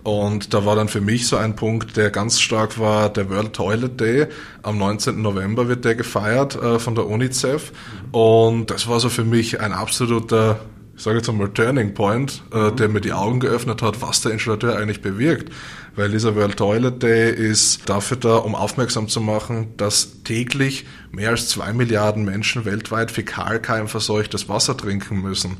Und 0.03 0.55
da 0.55 0.65
war 0.65 0.77
dann 0.77 0.89
für 0.89 1.01
mich 1.01 1.27
so 1.27 1.37
ein 1.37 1.57
Punkt, 1.57 1.97
der 1.97 2.11
ganz 2.11 2.41
stark 2.41 2.79
war, 2.79 3.11
der 3.11 3.29
World 3.29 3.53
Toilet 3.53 4.01
Day. 4.01 4.27
Am 4.63 4.79
19. 4.79 5.21
November 5.21 5.69
wird 5.69 5.85
der 5.85 5.95
gefeiert 5.95 6.57
äh, 6.57 6.79
von 6.79 6.95
der 6.95 7.07
UNICEF. 7.07 7.73
Und 8.13 8.71
das 8.71 8.89
war 8.89 9.01
so 9.01 9.09
für 9.09 9.25
mich 9.25 9.61
ein 9.61 9.73
absoluter, 9.73 10.61
ich 10.97 11.03
sage 11.03 11.19
jetzt 11.19 11.29
einmal 11.29 11.51
Turning 11.51 11.93
Point, 11.93 12.43
äh, 12.53 12.73
der 12.73 12.89
mir 12.89 13.01
die 13.01 13.13
Augen 13.13 13.41
geöffnet 13.41 13.83
hat, 13.83 14.01
was 14.01 14.23
der 14.23 14.33
Installateur 14.33 14.77
eigentlich 14.79 15.03
bewirkt. 15.03 15.53
Weil 15.97 16.11
dieser 16.11 16.35
World 16.35 16.57
Toilet 16.57 17.03
Day 17.03 17.31
ist 17.31 17.89
dafür 17.89 18.17
da, 18.17 18.37
um 18.37 18.55
aufmerksam 18.55 19.09
zu 19.09 19.21
machen, 19.21 19.75
dass 19.77 20.23
täglich 20.23 20.87
mehr 21.11 21.31
als 21.31 21.49
zwei 21.49 21.73
Milliarden 21.75 22.25
Menschen 22.25 22.65
weltweit 22.65 23.11
fäkalkeimverseuchtes 23.11 24.49
Wasser 24.49 24.77
trinken 24.77 25.21
müssen. 25.21 25.59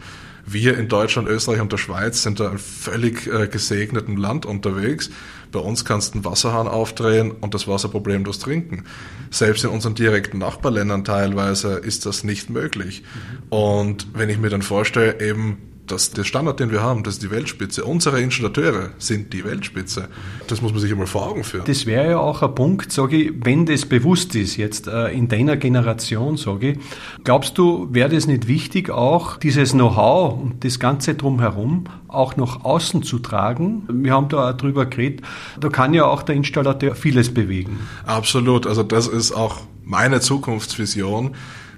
Wir 0.53 0.77
in 0.77 0.89
Deutschland, 0.89 1.29
Österreich 1.29 1.61
und 1.61 1.71
der 1.71 1.79
Schweiz 1.79 2.23
sind 2.23 2.41
da 2.41 2.51
in 2.51 2.59
völlig 2.59 3.29
äh, 3.29 3.47
gesegnetem 3.47 4.17
Land 4.17 4.47
unterwegs. 4.47 5.09
Bei 5.53 5.61
uns 5.61 5.85
kannst 5.85 6.15
du 6.15 6.19
einen 6.19 6.25
Wasserhahn 6.25 6.67
aufdrehen 6.67 7.31
und 7.31 7.55
das 7.55 7.69
Wasser 7.69 7.89
problemlos 7.89 8.41
trinken. 8.41 8.85
Selbst 9.31 9.63
in 9.63 9.71
unseren 9.71 9.95
direkten 9.95 10.39
Nachbarländern 10.39 11.05
teilweise 11.05 11.75
ist 11.75 12.05
das 12.05 12.25
nicht 12.25 12.51
möglich. 12.51 13.05
Und 13.49 14.09
wenn 14.13 14.29
ich 14.29 14.39
mir 14.39 14.51
dann 14.51 14.63
vorstelle, 14.63 15.21
eben 15.21 15.59
dass 15.91 16.11
der 16.11 16.25
Standard, 16.25 16.61
den 16.61 16.71
wir 16.71 16.83
haben, 16.83 17.03
das 17.03 17.15
ist 17.15 17.23
die 17.23 17.31
Weltspitze. 17.31 17.85
Unsere 17.85 18.21
Installateure 18.21 18.91
sind 18.99 19.33
die 19.33 19.45
Weltspitze. 19.45 20.09
Das 20.47 20.63
muss 20.63 20.73
man 20.73 20.81
sich 20.81 20.93
einmal 20.93 21.07
vor 21.07 21.27
Augen 21.27 21.45
führen. 21.45 21.65
Das 21.67 21.87
wäre 21.87 22.11
ja 22.11 22.19
auch 22.19 22.43
ein 22.43 22.55
Punkt, 22.55 22.93
sage 22.93 23.17
ich, 23.17 23.33
wenn 23.43 23.67
das 23.67 23.87
bewusst 23.87 24.35
ist, 24.35 24.57
jetzt 24.57 24.87
äh, 24.87 25.09
in 25.09 25.29
deiner 25.29 25.57
Generation, 25.57 26.37
sage 26.37 26.73
ich, 26.73 26.79
glaubst 27.25 27.59
du, 27.59 27.89
wäre 27.91 28.09
das 28.09 28.27
nicht 28.27 28.47
wichtig, 28.47 28.91
auch 28.91 29.37
dieses 29.37 29.73
Know-how 29.73 30.41
und 30.41 30.65
das 30.65 30.79
Ganze 30.79 31.15
drumherum 31.15 31.85
auch 32.09 32.37
nach 32.37 32.65
außen 32.65 33.03
zu 33.03 33.19
tragen? 33.19 33.83
Wir 33.91 34.13
haben 34.13 34.29
da 34.29 34.51
auch 34.51 34.57
drüber 34.57 34.87
geredet, 34.87 35.23
da 35.59 35.69
kann 35.69 35.95
ja 35.95 36.05
auch 36.05 36.23
der 36.23 36.37
Installateur 36.37 36.95
vieles 36.95 37.33
bewegen. 37.33 37.81
Absolut, 38.07 38.67
also 38.67 38.83
das 38.83 39.07
ist 39.07 39.33
auch 39.33 39.61
meine 39.85 40.21
Zukunftsvision, 40.21 41.35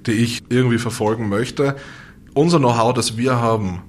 die 0.06 0.12
ich 0.12 0.42
irgendwie 0.48 0.78
verfolgen 0.78 1.28
möchte. 1.28 1.76
Unser 2.34 2.58
Know-how, 2.58 2.94
das 2.94 3.16
wir 3.16 3.40
haben, 3.40 3.82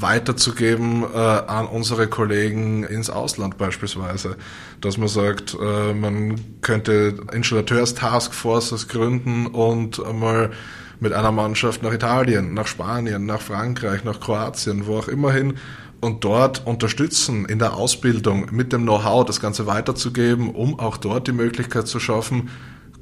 weiterzugeben 0.00 1.02
äh, 1.02 1.16
an 1.16 1.66
unsere 1.66 2.08
Kollegen 2.08 2.84
ins 2.84 3.10
Ausland 3.10 3.56
beispielsweise. 3.58 4.36
Dass 4.80 4.98
man 4.98 5.08
sagt, 5.08 5.56
äh, 5.60 5.94
man 5.94 6.40
könnte 6.60 7.14
Installateurs-Taskforces 7.32 8.88
gründen 8.88 9.46
und 9.46 10.04
einmal 10.04 10.50
mit 11.00 11.12
einer 11.12 11.32
Mannschaft 11.32 11.82
nach 11.82 11.92
Italien, 11.92 12.54
nach 12.54 12.66
Spanien, 12.66 13.26
nach 13.26 13.40
Frankreich, 13.40 14.04
nach 14.04 14.20
Kroatien, 14.20 14.86
wo 14.86 14.98
auch 14.98 15.08
immer 15.08 15.32
hin 15.32 15.54
und 16.00 16.24
dort 16.24 16.66
unterstützen 16.66 17.46
in 17.46 17.58
der 17.58 17.74
Ausbildung 17.74 18.48
mit 18.50 18.72
dem 18.72 18.82
Know-how 18.82 19.24
das 19.24 19.40
Ganze 19.40 19.66
weiterzugeben, 19.66 20.50
um 20.50 20.78
auch 20.78 20.96
dort 20.96 21.26
die 21.28 21.32
Möglichkeit 21.32 21.86
zu 21.86 21.98
schaffen, 21.98 22.50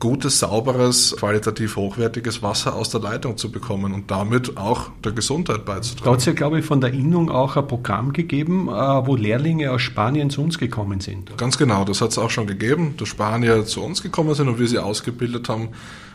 gutes, 0.02 0.40
sauberes, 0.40 1.14
qualitativ 1.16 1.76
hochwertiges 1.76 2.42
Wasser 2.42 2.75
aus 2.75 2.90
der 2.90 3.00
Leitung 3.00 3.37
zu 3.37 3.52
bekommen 3.52 3.94
und 3.94 4.11
damit 4.11 4.56
auch 4.56 4.90
der 5.04 5.12
Gesundheit 5.12 5.64
beizutragen. 5.64 6.04
Da 6.04 6.11
hat 6.11 6.18
es 6.18 6.25
ja, 6.25 6.32
glaube 6.32 6.59
ich, 6.59 6.64
von 6.64 6.80
der 6.80 6.92
Innung 6.92 7.30
auch 7.30 7.56
ein 7.56 7.68
Programm 7.68 8.12
gegeben, 8.12 8.66
äh, 8.66 8.73
wo 8.73 9.14
Lehrlinge 9.14 9.71
aus 9.71 9.82
Spanien 9.82 10.28
zu 10.28 10.42
uns 10.42 10.59
gekommen 10.59 10.99
sind. 10.99 11.38
Ganz 11.38 11.56
genau, 11.56 11.85
das 11.85 12.00
hat 12.00 12.11
es 12.11 12.18
auch 12.18 12.30
schon 12.30 12.49
gegeben, 12.49 12.97
dass 12.97 13.11
Spanier 13.11 13.64
zu 13.64 13.80
uns 13.80 14.02
gekommen 14.02 14.35
sind 14.35 14.49
und 14.49 14.59
wir 14.59 14.66
sie 14.66 14.80
ausgebildet 14.80 15.49
haben 15.49 15.68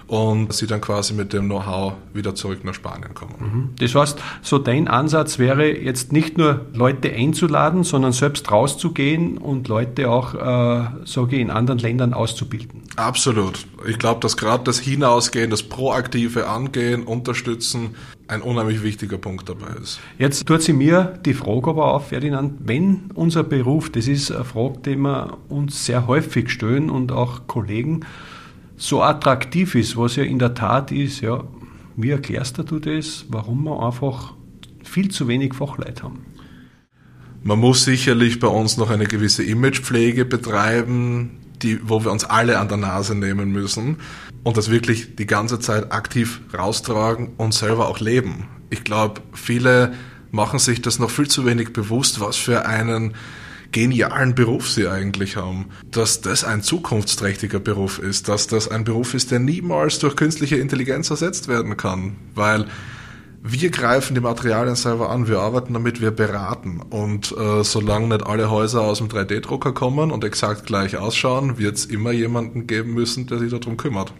und 0.07 0.53
sie 0.53 0.67
dann 0.67 0.79
quasi 0.79 1.13
mit 1.13 1.33
dem 1.33 1.45
Know-how 1.45 1.93
wieder 2.13 2.33
zurück 2.33 2.63
nach 2.63 2.73
Spanien 2.73 3.13
kommen. 3.13 3.35
Mhm. 3.39 3.69
Das 3.79 3.93
heißt, 3.93 4.19
so 4.41 4.57
dein 4.57 4.87
Ansatz 4.87 5.37
wäre 5.37 5.67
jetzt 5.67 6.13
nicht 6.13 6.37
nur 6.37 6.65
Leute 6.73 7.11
einzuladen, 7.11 7.83
sondern 7.83 8.13
selbst 8.13 8.49
rauszugehen 8.49 9.37
und 9.37 9.67
Leute 9.67 10.09
auch, 10.09 10.33
äh, 10.33 11.05
sage 11.05 11.35
ich, 11.35 11.41
in 11.41 11.51
anderen 11.51 11.79
Ländern 11.79 12.13
auszubilden. 12.13 12.83
Absolut. 12.95 13.65
Ich 13.85 13.99
glaube, 13.99 14.21
dass 14.21 14.37
gerade 14.37 14.63
das 14.63 14.79
Hinausgehen, 14.79 15.49
das 15.49 15.63
proaktive 15.63 16.47
Angehen, 16.47 17.03
Unterstützen 17.03 17.95
ein 18.27 18.41
unheimlich 18.41 18.83
wichtiger 18.83 19.17
Punkt 19.17 19.47
dabei 19.47 19.73
ist. 19.81 19.99
Jetzt 20.17 20.45
tut 20.47 20.61
sie 20.61 20.73
mir 20.73 21.19
die 21.25 21.33
Frage 21.33 21.69
aber 21.69 21.93
auf, 21.93 22.09
Ferdinand, 22.09 22.53
wenn 22.65 23.09
unser 23.13 23.43
Beruf, 23.43 23.89
das 23.89 24.07
ist 24.07 24.31
eine 24.31 24.43
Frage, 24.43 24.79
die 24.85 24.95
wir 24.97 25.37
uns 25.49 25.85
sehr 25.85 26.07
häufig 26.07 26.49
stellen 26.49 26.89
und 26.89 27.11
auch 27.11 27.47
Kollegen, 27.47 28.05
so 28.77 29.01
attraktiv 29.01 29.75
ist, 29.75 29.97
was 29.97 30.15
ja 30.15 30.23
in 30.23 30.39
der 30.39 30.53
Tat 30.53 30.91
ist, 30.91 31.21
ja, 31.21 31.43
wie 31.95 32.11
erklärst 32.11 32.59
du 32.59 32.79
das, 32.79 33.25
warum 33.29 33.63
wir 33.63 33.83
einfach 33.83 34.33
viel 34.83 35.09
zu 35.09 35.27
wenig 35.27 35.55
Fachleute 35.55 36.03
haben? 36.03 36.25
Man 37.43 37.59
muss 37.59 37.83
sicherlich 37.83 38.39
bei 38.39 38.47
uns 38.47 38.77
noch 38.77 38.89
eine 38.89 39.05
gewisse 39.05 39.43
Imagepflege 39.43 40.25
betreiben, 40.25 41.39
die, 41.61 41.79
wo 41.87 42.03
wir 42.03 42.11
uns 42.11 42.23
alle 42.23 42.59
an 42.59 42.67
der 42.67 42.77
Nase 42.77 43.15
nehmen 43.15 43.51
müssen 43.51 43.97
und 44.43 44.57
das 44.57 44.69
wirklich 44.69 45.15
die 45.15 45.25
ganze 45.25 45.59
Zeit 45.59 45.91
aktiv 45.91 46.41
raustragen 46.55 47.29
und 47.37 47.53
selber 47.53 47.87
auch 47.87 47.99
leben. 47.99 48.47
Ich 48.69 48.83
glaube, 48.83 49.21
viele 49.33 49.93
machen 50.29 50.59
sich 50.59 50.81
das 50.81 50.99
noch 50.99 51.09
viel 51.09 51.27
zu 51.27 51.45
wenig 51.45 51.73
bewusst, 51.73 52.19
was 52.19 52.35
für 52.35 52.65
einen 52.65 53.13
genialen 53.77 54.33
Beruf 54.33 54.71
sie 54.71 54.87
eigentlich 54.87 55.35
haben. 55.35 55.65
Dass 55.91 56.21
das 56.21 56.43
ein 56.43 56.63
zukunftsträchtiger 56.63 57.59
Beruf 57.59 57.99
ist, 57.99 58.27
dass 58.27 58.47
das 58.47 58.67
ein 58.67 58.83
Beruf 58.83 59.13
ist, 59.13 59.29
der 59.29 59.37
niemals 59.37 59.99
durch 59.99 60.15
künstliche 60.15 60.55
Intelligenz 60.55 61.11
ersetzt 61.11 61.47
werden 61.47 61.77
kann, 61.77 62.15
weil 62.33 62.65
wir 63.43 63.69
greifen 63.69 64.15
die 64.15 64.21
Materialien 64.21 64.75
selber 64.75 65.11
an, 65.11 65.27
wir 65.27 65.39
arbeiten 65.39 65.73
damit, 65.73 66.01
wir 66.01 66.09
beraten. 66.09 66.81
Und 66.89 67.31
äh, 67.37 67.63
solange 67.63 68.07
nicht 68.07 68.25
alle 68.25 68.49
Häuser 68.49 68.81
aus 68.81 68.97
dem 68.97 69.09
3D-Drucker 69.09 69.73
kommen 69.73 70.09
und 70.09 70.23
exakt 70.23 70.65
gleich 70.65 70.97
ausschauen, 70.97 71.59
wird 71.59 71.75
es 71.75 71.85
immer 71.85 72.11
jemanden 72.11 72.65
geben 72.65 72.95
müssen, 72.95 73.27
der 73.27 73.37
sich 73.37 73.51
darum 73.51 73.77
kümmert. 73.77 74.11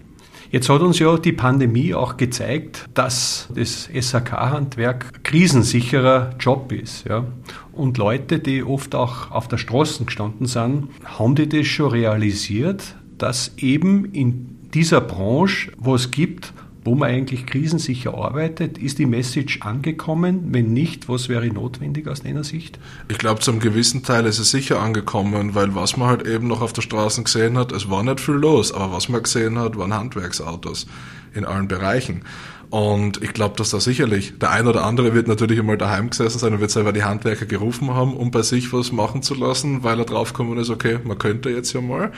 Jetzt 0.50 0.70
hat 0.70 0.82
uns 0.82 1.00
ja 1.00 1.18
die 1.18 1.34
Pandemie 1.34 1.94
auch 1.94 2.16
gezeigt, 2.18 2.86
dass 2.94 3.50
das 3.54 3.90
SAK-Handwerk 3.94 5.24
krisensicherer 5.24 6.36
Job 6.40 6.72
ist. 6.72 7.06
Ja. 7.08 7.26
Und 7.74 7.98
Leute, 7.98 8.40
die 8.40 8.64
oft 8.64 8.96
auch 8.96 9.32
auf 9.32 9.48
der 9.48 9.58
Straße 9.58 10.06
gestanden 10.06 10.48
sind, 10.48 10.88
haben 11.04 11.36
die 11.36 11.50
das 11.50 11.68
schon 11.68 11.92
realisiert, 11.92 12.96
dass 13.18 13.54
eben 13.58 14.06
in 14.14 14.58
dieser 14.74 15.02
Branche, 15.02 15.72
wo 15.78 15.96
es 15.96 16.12
gibt, 16.12 16.54
wo 16.88 16.96
man 16.96 17.10
eigentlich 17.10 17.46
krisensicher 17.46 18.14
arbeitet? 18.14 18.78
Ist 18.78 18.98
die 18.98 19.06
Message 19.06 19.62
angekommen? 19.62 20.54
Wenn 20.54 20.72
nicht, 20.72 21.10
was 21.10 21.28
wäre 21.28 21.46
notwendig 21.48 22.08
aus 22.08 22.24
deiner 22.24 22.46
Sicht? 22.46 22.80
Ich 23.10 23.18
glaube, 23.18 23.42
zum 23.42 23.60
gewissen 23.60 24.04
Teil 24.04 24.26
ist 24.26 24.40
es 24.40 24.52
sicher 24.52 24.80
angekommen, 24.80 25.54
weil 25.54 25.76
was 25.76 25.98
man 25.98 26.08
halt 26.08 26.26
eben 26.26 26.48
noch 26.48 26.62
auf 26.62 26.72
der 26.72 26.82
Straße 26.82 27.22
gesehen 27.22 27.58
hat, 27.58 27.74
es 27.74 27.90
war 27.90 28.04
nicht 28.04 28.22
viel 28.22 28.36
los, 28.36 28.72
aber 28.72 28.94
was 28.94 29.10
man 29.10 29.22
gesehen 29.22 29.60
hat, 29.60 29.78
waren 29.78 29.94
Handwerksautos 29.94 30.88
in 31.34 31.44
allen 31.44 31.68
Bereichen. 31.68 32.22
Und 32.70 33.22
ich 33.22 33.34
glaube, 33.34 33.58
dass 33.58 33.72
da 33.72 33.82
sicherlich 33.82 34.40
der 34.40 34.52
ein 34.52 34.66
oder 34.66 34.86
andere 34.86 35.14
wird 35.14 35.28
natürlich 35.28 35.60
einmal 35.60 35.78
daheim 35.78 36.10
gesessen 36.10 36.40
sein 36.40 36.54
und 36.54 36.62
wird 36.62 36.72
selber 36.72 36.94
die 36.94 37.04
Handwerker 37.04 37.48
gerufen 37.48 37.94
haben, 37.94 38.16
um 38.16 38.32
bei 38.32 38.44
sich 38.44 38.72
was 38.72 38.94
machen 38.94 39.22
zu 39.22 39.36
lassen, 39.36 39.84
weil 39.84 40.00
er 40.00 40.06
draufgekommen 40.06 40.58
ist, 40.58 40.70
okay, 40.70 41.00
man 41.04 41.18
könnte 41.18 41.50
jetzt 41.50 41.74
ja 41.74 41.82
mal. 41.82 42.14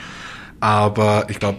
Aber 0.60 1.26
ich 1.28 1.40
glaube, 1.40 1.58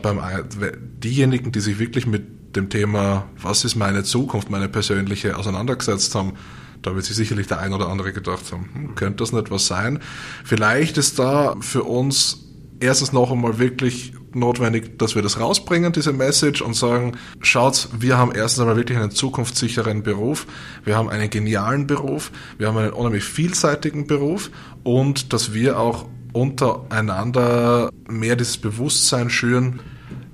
diejenigen, 1.03 1.51
die 1.51 1.59
sich 1.59 1.77
wirklich 1.77 2.07
mit 2.07 2.40
dem 2.55 2.69
Thema, 2.69 3.27
was 3.41 3.65
ist 3.65 3.75
meine 3.75 4.03
Zukunft, 4.03 4.49
meine 4.49 4.69
persönliche, 4.69 5.37
auseinandergesetzt 5.37 6.15
haben, 6.15 6.33
da 6.81 6.95
wird 6.95 7.05
sich 7.05 7.15
sicherlich 7.15 7.47
der 7.47 7.59
ein 7.59 7.73
oder 7.73 7.89
andere 7.89 8.11
gedacht 8.13 8.51
haben, 8.51 8.69
hm, 8.73 8.95
könnte 8.95 9.17
das 9.17 9.33
nicht 9.33 9.51
was 9.51 9.67
sein? 9.67 9.99
Vielleicht 10.43 10.97
ist 10.97 11.19
da 11.19 11.55
für 11.59 11.83
uns 11.83 12.45
erstens 12.79 13.13
noch 13.13 13.31
einmal 13.31 13.59
wirklich 13.59 14.13
notwendig, 14.33 14.97
dass 14.97 15.15
wir 15.15 15.21
das 15.21 15.39
rausbringen, 15.39 15.91
diese 15.91 16.13
Message, 16.13 16.61
und 16.61 16.73
sagen, 16.73 17.17
schaut, 17.41 17.89
wir 17.97 18.17
haben 18.17 18.31
erstens 18.33 18.61
einmal 18.61 18.77
wirklich 18.77 18.97
einen 18.97 19.11
zukunftssicheren 19.11 20.03
Beruf, 20.03 20.47
wir 20.83 20.95
haben 20.95 21.09
einen 21.09 21.29
genialen 21.29 21.85
Beruf, 21.85 22.31
wir 22.57 22.67
haben 22.67 22.77
einen 22.77 22.93
unheimlich 22.93 23.23
vielseitigen 23.23 24.07
Beruf 24.07 24.49
und 24.83 25.33
dass 25.33 25.53
wir 25.53 25.79
auch 25.79 26.07
untereinander 26.33 27.89
mehr 28.09 28.35
dieses 28.35 28.57
Bewusstsein 28.57 29.29
schüren. 29.29 29.79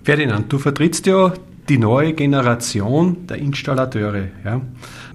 Ferdinand, 0.04 0.54
du 0.54 0.60
vertrittst 0.60 1.06
ja 1.08 1.34
die 1.70 1.78
neue 1.78 2.14
Generation 2.14 3.28
der 3.28 3.38
Installateure. 3.38 4.28
Ja. 4.46 4.62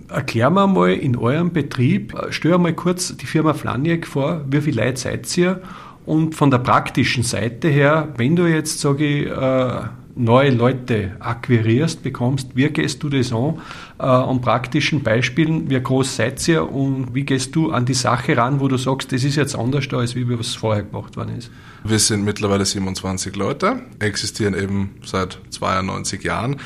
Erklären 0.09 0.55
wir 0.55 0.67
mal 0.67 0.93
in 0.93 1.17
eurem 1.17 1.53
Betrieb, 1.53 2.15
stell 2.31 2.59
mal 2.59 2.75
kurz 2.75 3.17
die 3.17 3.27
Firma 3.27 3.55
Flaniek 3.55 4.07
vor, 4.07 4.45
wie 4.49 4.61
viele 4.61 4.85
Leute 4.85 5.01
seid 5.01 5.37
ihr? 5.39 5.63
Und 6.05 6.35
von 6.35 6.51
der 6.51 6.59
praktischen 6.59 7.23
Seite 7.23 7.69
her, 7.69 8.09
wenn 8.17 8.37
du 8.37 8.47
jetzt, 8.47 8.81
sage 8.81 9.05
ich, 9.05 9.27
äh, 9.27 9.83
neue 10.15 10.51
Leute 10.51 11.17
akquirierst, 11.21 12.03
bekommst, 12.03 12.55
wie 12.55 12.69
gehst 12.69 13.03
du 13.03 13.09
das 13.09 13.33
an? 13.33 13.61
Äh, 13.99 14.03
an 14.03 14.41
praktischen 14.41 15.03
Beispielen, 15.03 15.71
wie 15.71 15.81
groß 15.81 16.17
seid 16.17 16.47
ihr 16.49 16.71
und 16.71 17.15
wie 17.15 17.25
gehst 17.25 17.55
du 17.57 17.71
an 17.71 17.85
die 17.87 17.95
Sache 17.95 18.37
ran, 18.37 18.61
wo 18.61 18.69
du 18.69 18.77
sagst, 18.77 19.13
das 19.13 19.25
ist 19.25 19.37
jetzt 19.37 19.57
anders 19.57 19.89
da, 19.89 19.99
als 19.99 20.15
wie 20.15 20.29
was 20.39 20.55
vorher 20.55 20.83
gemacht 20.83 21.17
worden 21.17 21.37
ist? 21.37 21.51
Wir 21.85 21.99
sind 21.99 22.25
mittlerweile 22.25 22.65
27 22.65 23.35
Leute, 23.37 23.83
existieren 23.99 24.55
eben 24.55 24.95
seit 25.05 25.39
92 25.51 26.23
Jahren 26.23 26.57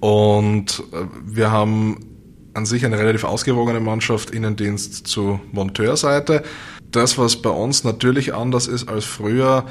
und 0.00 0.82
äh, 0.92 1.06
wir 1.24 1.50
haben 1.50 1.98
an 2.54 2.66
sich 2.66 2.84
eine 2.84 2.98
relativ 2.98 3.24
ausgewogene 3.24 3.80
Mannschaft, 3.80 4.30
Innendienst 4.30 5.06
zu 5.06 5.40
Monteurseite. 5.52 6.42
Das, 6.90 7.18
was 7.18 7.40
bei 7.40 7.50
uns 7.50 7.84
natürlich 7.84 8.34
anders 8.34 8.66
ist 8.66 8.88
als 8.88 9.04
früher, 9.04 9.64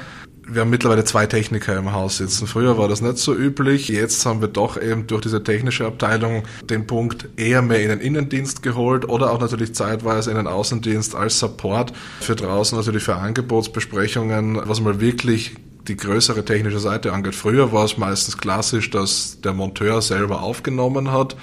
wir 0.50 0.62
haben 0.62 0.70
mittlerweile 0.70 1.04
zwei 1.04 1.26
Techniker 1.26 1.76
im 1.76 1.92
Haus 1.92 2.16
sitzen. 2.16 2.46
Früher 2.46 2.78
war 2.78 2.88
das 2.88 3.00
nicht 3.00 3.18
so 3.18 3.34
üblich. 3.34 3.88
Jetzt 3.88 4.24
haben 4.24 4.40
wir 4.40 4.48
doch 4.48 4.80
eben 4.80 5.06
durch 5.06 5.22
diese 5.22 5.42
technische 5.42 5.86
Abteilung 5.86 6.44
den 6.62 6.86
Punkt 6.86 7.28
eher 7.36 7.62
mehr 7.62 7.82
in 7.82 7.90
den 7.90 8.00
Innendienst 8.00 8.62
geholt 8.62 9.08
oder 9.08 9.30
auch 9.30 9.40
natürlich 9.40 9.74
zeitweise 9.74 10.30
in 10.30 10.36
den 10.36 10.46
Außendienst 10.46 11.14
als 11.14 11.38
Support 11.38 11.92
für 12.20 12.34
draußen, 12.34 12.76
natürlich 12.76 13.02
für 13.02 13.16
Angebotsbesprechungen, 13.16 14.60
was 14.64 14.80
mal 14.80 15.00
wirklich 15.00 15.54
die 15.86 15.96
größere 15.96 16.44
technische 16.44 16.80
Seite 16.80 17.12
angeht. 17.12 17.34
Früher 17.34 17.72
war 17.72 17.84
es 17.84 17.98
meistens 17.98 18.38
klassisch, 18.38 18.90
dass 18.90 19.40
der 19.40 19.52
Monteur 19.52 20.02
selber 20.02 20.42
aufgenommen 20.42 21.12
hat 21.12 21.36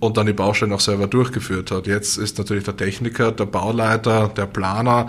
und 0.00 0.16
dann 0.16 0.26
die 0.26 0.32
Baustellen 0.32 0.72
auch 0.72 0.80
selber 0.80 1.06
durchgeführt 1.06 1.70
hat. 1.70 1.86
Jetzt 1.86 2.16
ist 2.16 2.38
natürlich 2.38 2.64
der 2.64 2.76
Techniker, 2.76 3.32
der 3.32 3.46
Bauleiter, 3.46 4.28
der 4.28 4.46
Planer 4.46 5.08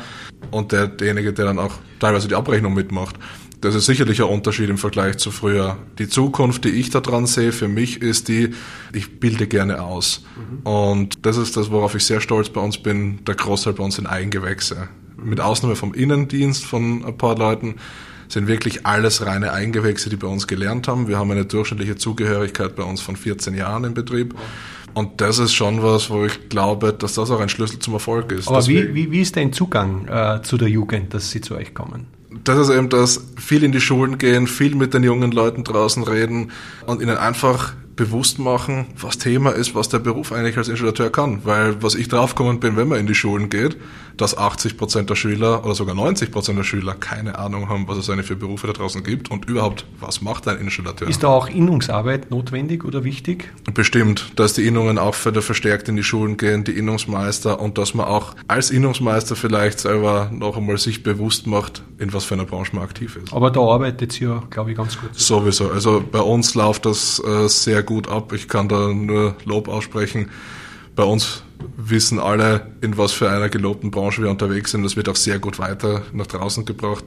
und 0.51 0.71
der, 0.71 0.87
derjenige, 0.87 1.33
der 1.33 1.45
dann 1.45 1.59
auch 1.59 1.73
teilweise 1.99 2.27
die 2.27 2.35
Abrechnung 2.35 2.73
mitmacht. 2.73 3.15
Das 3.61 3.75
ist 3.75 3.85
sicherlich 3.85 4.21
ein 4.21 4.27
Unterschied 4.27 4.69
im 4.69 4.79
Vergleich 4.79 5.17
zu 5.17 5.29
früher. 5.29 5.77
Die 5.99 6.09
Zukunft, 6.09 6.65
die 6.65 6.69
ich 6.69 6.89
da 6.89 6.99
dran 6.99 7.27
sehe, 7.27 7.51
für 7.51 7.67
mich 7.67 8.01
ist 8.01 8.27
die, 8.27 8.55
ich 8.91 9.19
bilde 9.19 9.45
gerne 9.45 9.83
aus. 9.83 10.23
Mhm. 10.35 10.67
Und 10.67 11.25
das 11.25 11.37
ist 11.37 11.55
das, 11.55 11.69
worauf 11.69 11.93
ich 11.93 12.03
sehr 12.03 12.21
stolz 12.21 12.49
bei 12.49 12.59
uns 12.59 12.79
bin, 12.79 13.23
der 13.25 13.35
Großteil 13.35 13.73
bei 13.73 13.83
uns 13.83 13.95
sind 13.95 14.07
Eigengewächse. 14.07 14.89
Mit 15.15 15.39
Ausnahme 15.39 15.75
vom 15.75 15.93
Innendienst 15.93 16.65
von 16.65 17.05
ein 17.05 17.17
paar 17.17 17.37
Leuten 17.37 17.75
sind 18.29 18.47
wirklich 18.47 18.87
alles 18.87 19.25
reine 19.25 19.51
Eingewächse, 19.51 20.09
die 20.09 20.15
bei 20.15 20.27
uns 20.27 20.47
gelernt 20.47 20.87
haben. 20.87 21.07
Wir 21.07 21.19
haben 21.19 21.29
eine 21.29 21.45
durchschnittliche 21.45 21.97
Zugehörigkeit 21.97 22.75
bei 22.75 22.83
uns 22.83 23.01
von 23.01 23.15
14 23.15 23.53
Jahren 23.53 23.83
im 23.83 23.93
Betrieb. 23.93 24.33
Und 24.93 25.21
das 25.21 25.39
ist 25.39 25.53
schon 25.53 25.83
was, 25.83 26.09
wo 26.09 26.25
ich 26.25 26.49
glaube, 26.49 26.93
dass 26.93 27.13
das 27.13 27.31
auch 27.31 27.39
ein 27.39 27.49
Schlüssel 27.49 27.79
zum 27.79 27.93
Erfolg 27.93 28.31
ist. 28.31 28.47
Aber 28.47 28.65
wie, 28.67 28.93
wie, 28.93 29.11
wie 29.11 29.21
ist 29.21 29.37
dein 29.37 29.53
Zugang 29.53 30.07
äh, 30.07 30.41
zu 30.41 30.57
der 30.57 30.69
Jugend, 30.69 31.13
dass 31.13 31.31
sie 31.31 31.41
zu 31.41 31.55
euch 31.55 31.73
kommen? 31.73 32.07
das 32.43 32.57
ist 32.57 32.69
eben 32.69 32.89
das, 32.89 33.25
viel 33.37 33.63
in 33.63 33.71
die 33.71 33.81
Schulen 33.81 34.17
gehen, 34.17 34.47
viel 34.47 34.75
mit 34.75 34.93
den 34.93 35.03
jungen 35.03 35.31
Leuten 35.31 35.63
draußen 35.63 36.03
reden 36.03 36.51
und 36.85 37.01
ihnen 37.01 37.17
einfach 37.17 37.73
bewusst 38.01 38.39
machen, 38.39 38.87
was 38.99 39.19
Thema 39.19 39.51
ist, 39.51 39.75
was 39.75 39.87
der 39.87 39.99
Beruf 39.99 40.31
eigentlich 40.31 40.57
als 40.57 40.69
Installateur 40.69 41.11
kann. 41.11 41.41
Weil 41.43 41.83
was 41.83 41.93
ich 41.93 42.07
draufgekommen 42.07 42.59
bin, 42.59 42.75
wenn 42.75 42.87
man 42.87 42.99
in 42.99 43.05
die 43.05 43.13
Schulen 43.13 43.49
geht, 43.49 43.77
dass 44.17 44.35
80 44.35 44.75
Prozent 44.75 45.09
der 45.11 45.15
Schüler 45.15 45.63
oder 45.63 45.75
sogar 45.75 45.93
90 45.93 46.31
Prozent 46.31 46.57
der 46.57 46.63
Schüler 46.63 46.95
keine 46.95 47.37
Ahnung 47.37 47.69
haben, 47.69 47.87
was 47.87 47.97
es 47.99 48.09
eigentlich 48.09 48.25
für 48.25 48.35
Berufe 48.35 48.65
da 48.65 48.73
draußen 48.73 49.03
gibt 49.03 49.29
und 49.29 49.45
überhaupt, 49.45 49.85
was 49.99 50.21
macht 50.21 50.47
ein 50.47 50.57
Installateur. 50.57 51.07
Ist 51.07 51.21
da 51.21 51.27
auch 51.27 51.47
Innungsarbeit 51.47 52.31
notwendig 52.31 52.85
oder 52.85 53.03
wichtig? 53.03 53.51
Bestimmt, 53.71 54.31
dass 54.35 54.53
die 54.53 54.65
Innungen 54.65 54.97
auch 54.97 55.15
wieder 55.23 55.43
verstärkt 55.43 55.87
in 55.87 55.95
die 55.95 56.03
Schulen 56.03 56.37
gehen, 56.37 56.63
die 56.63 56.71
Innungsmeister 56.71 57.59
und 57.59 57.77
dass 57.77 57.93
man 57.93 58.07
auch 58.07 58.35
als 58.47 58.71
Innungsmeister 58.71 59.35
vielleicht 59.35 59.79
selber 59.79 60.31
noch 60.33 60.57
einmal 60.57 60.79
sich 60.79 61.03
bewusst 61.03 61.45
macht, 61.45 61.83
in 61.99 62.13
was 62.13 62.25
für 62.25 62.33
einer 62.33 62.45
Branche 62.45 62.75
man 62.75 62.83
aktiv 62.83 63.17
ist. 63.17 63.31
Aber 63.31 63.51
da 63.51 63.59
arbeitet 63.59 64.19
ihr 64.19 64.29
ja, 64.29 64.43
glaube 64.49 64.71
ich, 64.71 64.77
ganz 64.77 64.99
gut. 64.99 65.09
Sowieso. 65.13 65.69
Also 65.69 66.03
bei 66.11 66.21
uns 66.21 66.55
läuft 66.55 66.85
das 66.85 67.21
äh, 67.23 67.47
sehr 67.47 67.83
gut 67.83 67.90
ab. 68.07 68.33
Ich 68.33 68.47
kann 68.47 68.67
da 68.69 68.93
nur 68.93 69.35
Lob 69.45 69.67
aussprechen. 69.67 70.29
Bei 70.95 71.03
uns 71.03 71.43
wissen 71.77 72.19
alle, 72.19 72.71
in 72.81 72.97
was 72.97 73.11
für 73.11 73.29
einer 73.29 73.49
gelobten 73.49 73.91
Branche 73.91 74.23
wir 74.23 74.29
unterwegs 74.29 74.71
sind. 74.71 74.83
Das 74.83 74.95
wird 74.95 75.09
auch 75.09 75.15
sehr 75.15 75.39
gut 75.39 75.59
weiter 75.59 76.01
nach 76.13 76.27
draußen 76.27 76.65
gebracht. 76.65 77.03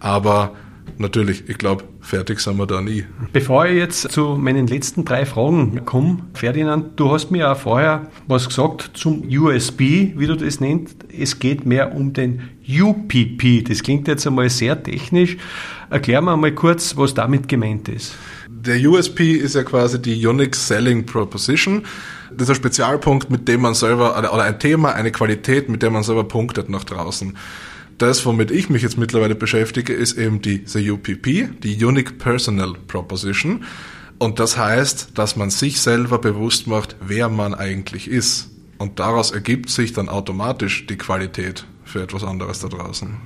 Aber 0.00 0.52
natürlich, 0.98 1.48
ich 1.48 1.58
glaube, 1.58 1.84
fertig 2.00 2.40
sind 2.40 2.56
wir 2.56 2.66
da 2.66 2.80
nie. 2.80 3.04
Bevor 3.32 3.66
ich 3.66 3.76
jetzt 3.76 4.10
zu 4.12 4.36
meinen 4.36 4.66
letzten 4.66 5.04
drei 5.04 5.26
Fragen 5.26 5.84
komme, 5.84 6.18
Ferdinand, 6.34 6.98
du 6.98 7.10
hast 7.10 7.30
mir 7.30 7.50
auch 7.50 7.56
vorher 7.56 8.08
was 8.26 8.48
gesagt 8.48 8.90
zum 8.94 9.22
USB, 9.28 9.80
wie 10.16 10.26
du 10.26 10.36
das 10.36 10.60
nennst. 10.60 11.04
Es 11.12 11.38
geht 11.38 11.66
mehr 11.66 11.94
um 11.94 12.12
den 12.12 12.42
UPP. 12.68 13.64
Das 13.68 13.82
klingt 13.82 14.08
jetzt 14.08 14.26
einmal 14.26 14.50
sehr 14.50 14.82
technisch. 14.82 15.36
Erklär 15.90 16.20
mir 16.20 16.36
mal 16.36 16.52
kurz, 16.52 16.96
was 16.96 17.14
damit 17.14 17.48
gemeint 17.48 17.88
ist. 17.88 18.16
Der 18.48 18.80
USP 18.80 19.32
ist 19.32 19.54
ja 19.54 19.62
quasi 19.62 20.00
die 20.00 20.26
Unique 20.26 20.56
Selling 20.56 21.06
Proposition. 21.06 21.82
Das 22.32 22.48
ist 22.48 22.50
ein 22.50 22.56
Spezialpunkt, 22.56 23.30
mit 23.30 23.46
dem 23.46 23.60
man 23.60 23.74
selber, 23.74 24.18
oder 24.18 24.42
ein 24.42 24.58
Thema, 24.58 24.92
eine 24.92 25.12
Qualität, 25.12 25.68
mit 25.68 25.82
der 25.82 25.90
man 25.90 26.02
selber 26.02 26.24
punktet 26.24 26.68
nach 26.68 26.82
draußen. 26.82 27.36
Das, 27.98 28.26
womit 28.26 28.50
ich 28.50 28.68
mich 28.68 28.82
jetzt 28.82 28.98
mittlerweile 28.98 29.34
beschäftige, 29.34 29.94
ist 29.94 30.18
eben 30.18 30.42
die, 30.42 30.64
die 30.64 30.90
UPP, 30.90 31.48
die 31.62 31.82
Unique 31.82 32.18
Personal 32.18 32.74
Proposition. 32.86 33.64
Und 34.18 34.38
das 34.38 34.58
heißt, 34.58 35.12
dass 35.14 35.36
man 35.36 35.50
sich 35.50 35.80
selber 35.80 36.18
bewusst 36.18 36.66
macht, 36.66 36.96
wer 37.00 37.28
man 37.28 37.54
eigentlich 37.54 38.08
ist. 38.08 38.50
Und 38.78 38.98
daraus 38.98 39.30
ergibt 39.30 39.70
sich 39.70 39.94
dann 39.94 40.10
automatisch 40.10 40.86
die 40.86 40.96
Qualität 40.96 41.66
für 41.84 42.02
etwas 42.02 42.24
anderes 42.24 42.60
da 42.60 42.68
draußen. 42.68 43.16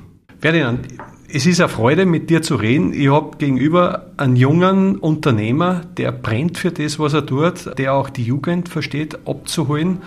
Ferdinand, 0.41 0.87
es 1.29 1.47
ist 1.47 1.61
eine 1.61 1.69
Freude, 1.69 2.07
mit 2.07 2.31
dir 2.31 2.41
zu 2.41 2.57
reden. 2.57 2.93
Ich 2.93 3.11
habe 3.11 3.37
gegenüber 3.37 4.07
einen 4.17 4.37
jungen 4.37 4.97
Unternehmer, 4.97 5.83
der 5.97 6.12
brennt 6.12 6.59
für 6.59 6.71
das, 6.71 6.99
was 6.99 7.12
er 7.12 7.27
tut, 7.27 7.77
der 7.79 7.95
auch 7.95 8.09
die 8.09 8.25
Jugend 8.25 8.69
versteht, 8.69 9.19
abzuholen. 9.27 9.99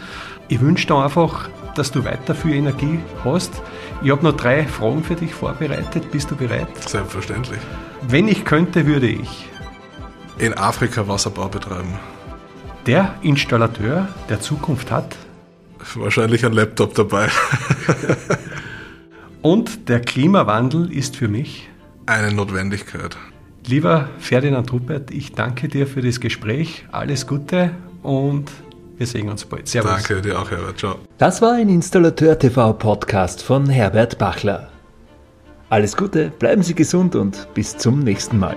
Ich 0.47 0.59
wünsche 0.59 0.87
dir 0.87 0.95
einfach, 0.95 1.49
dass 1.75 1.91
du 1.91 2.03
weiter 2.03 2.33
viel 2.33 2.53
Energie 2.53 2.99
hast. 3.23 3.61
Ich 4.01 4.09
habe 4.09 4.23
noch 4.23 4.35
drei 4.35 4.65
Fragen 4.65 5.03
für 5.03 5.15
dich 5.15 5.33
vorbereitet. 5.33 6.11
Bist 6.11 6.31
du 6.31 6.35
bereit? 6.35 6.67
Selbstverständlich. 6.87 7.59
Wenn 8.07 8.27
ich 8.27 8.43
könnte, 8.43 8.85
würde 8.85 9.07
ich 9.07 9.47
in 10.37 10.53
Afrika 10.53 11.07
Wasserbau 11.07 11.47
betreiben. 11.47 11.93
Der 12.85 13.15
Installateur 13.21 14.07
der 14.27 14.41
Zukunft 14.41 14.91
hat 14.91 15.15
wahrscheinlich 15.95 16.45
ein 16.45 16.53
Laptop 16.53 16.95
dabei. 16.95 17.29
Und 19.41 19.89
der 19.89 20.01
Klimawandel 20.01 20.91
ist 20.91 21.15
für 21.15 21.27
mich 21.27 21.69
eine 22.05 22.33
Notwendigkeit. 22.33 23.17
Lieber 23.65 24.09
Ferdinand 24.19 24.71
Ruppert, 24.73 25.11
ich 25.11 25.33
danke 25.33 25.69
dir 25.69 25.87
für 25.87 26.01
das 26.01 26.19
Gespräch. 26.19 26.85
Alles 26.91 27.27
Gute 27.27 27.71
und 28.01 28.51
wir 28.97 29.07
sehen 29.07 29.29
uns 29.29 29.45
bald. 29.45 29.67
Servus. 29.67 29.91
Danke 29.91 30.21
dir 30.21 30.39
auch, 30.39 30.49
Herbert. 30.51 30.79
Ciao. 30.79 30.95
Das 31.17 31.41
war 31.41 31.53
ein 31.53 31.69
Installateur 31.69 32.37
TV 32.37 32.73
Podcast 32.73 33.41
von 33.41 33.69
Herbert 33.69 34.17
Bachler. 34.17 34.69
Alles 35.69 35.97
Gute, 35.97 36.31
bleiben 36.37 36.61
Sie 36.61 36.75
gesund 36.75 37.15
und 37.15 37.47
bis 37.53 37.77
zum 37.77 37.99
nächsten 37.99 38.37
Mal. 38.37 38.55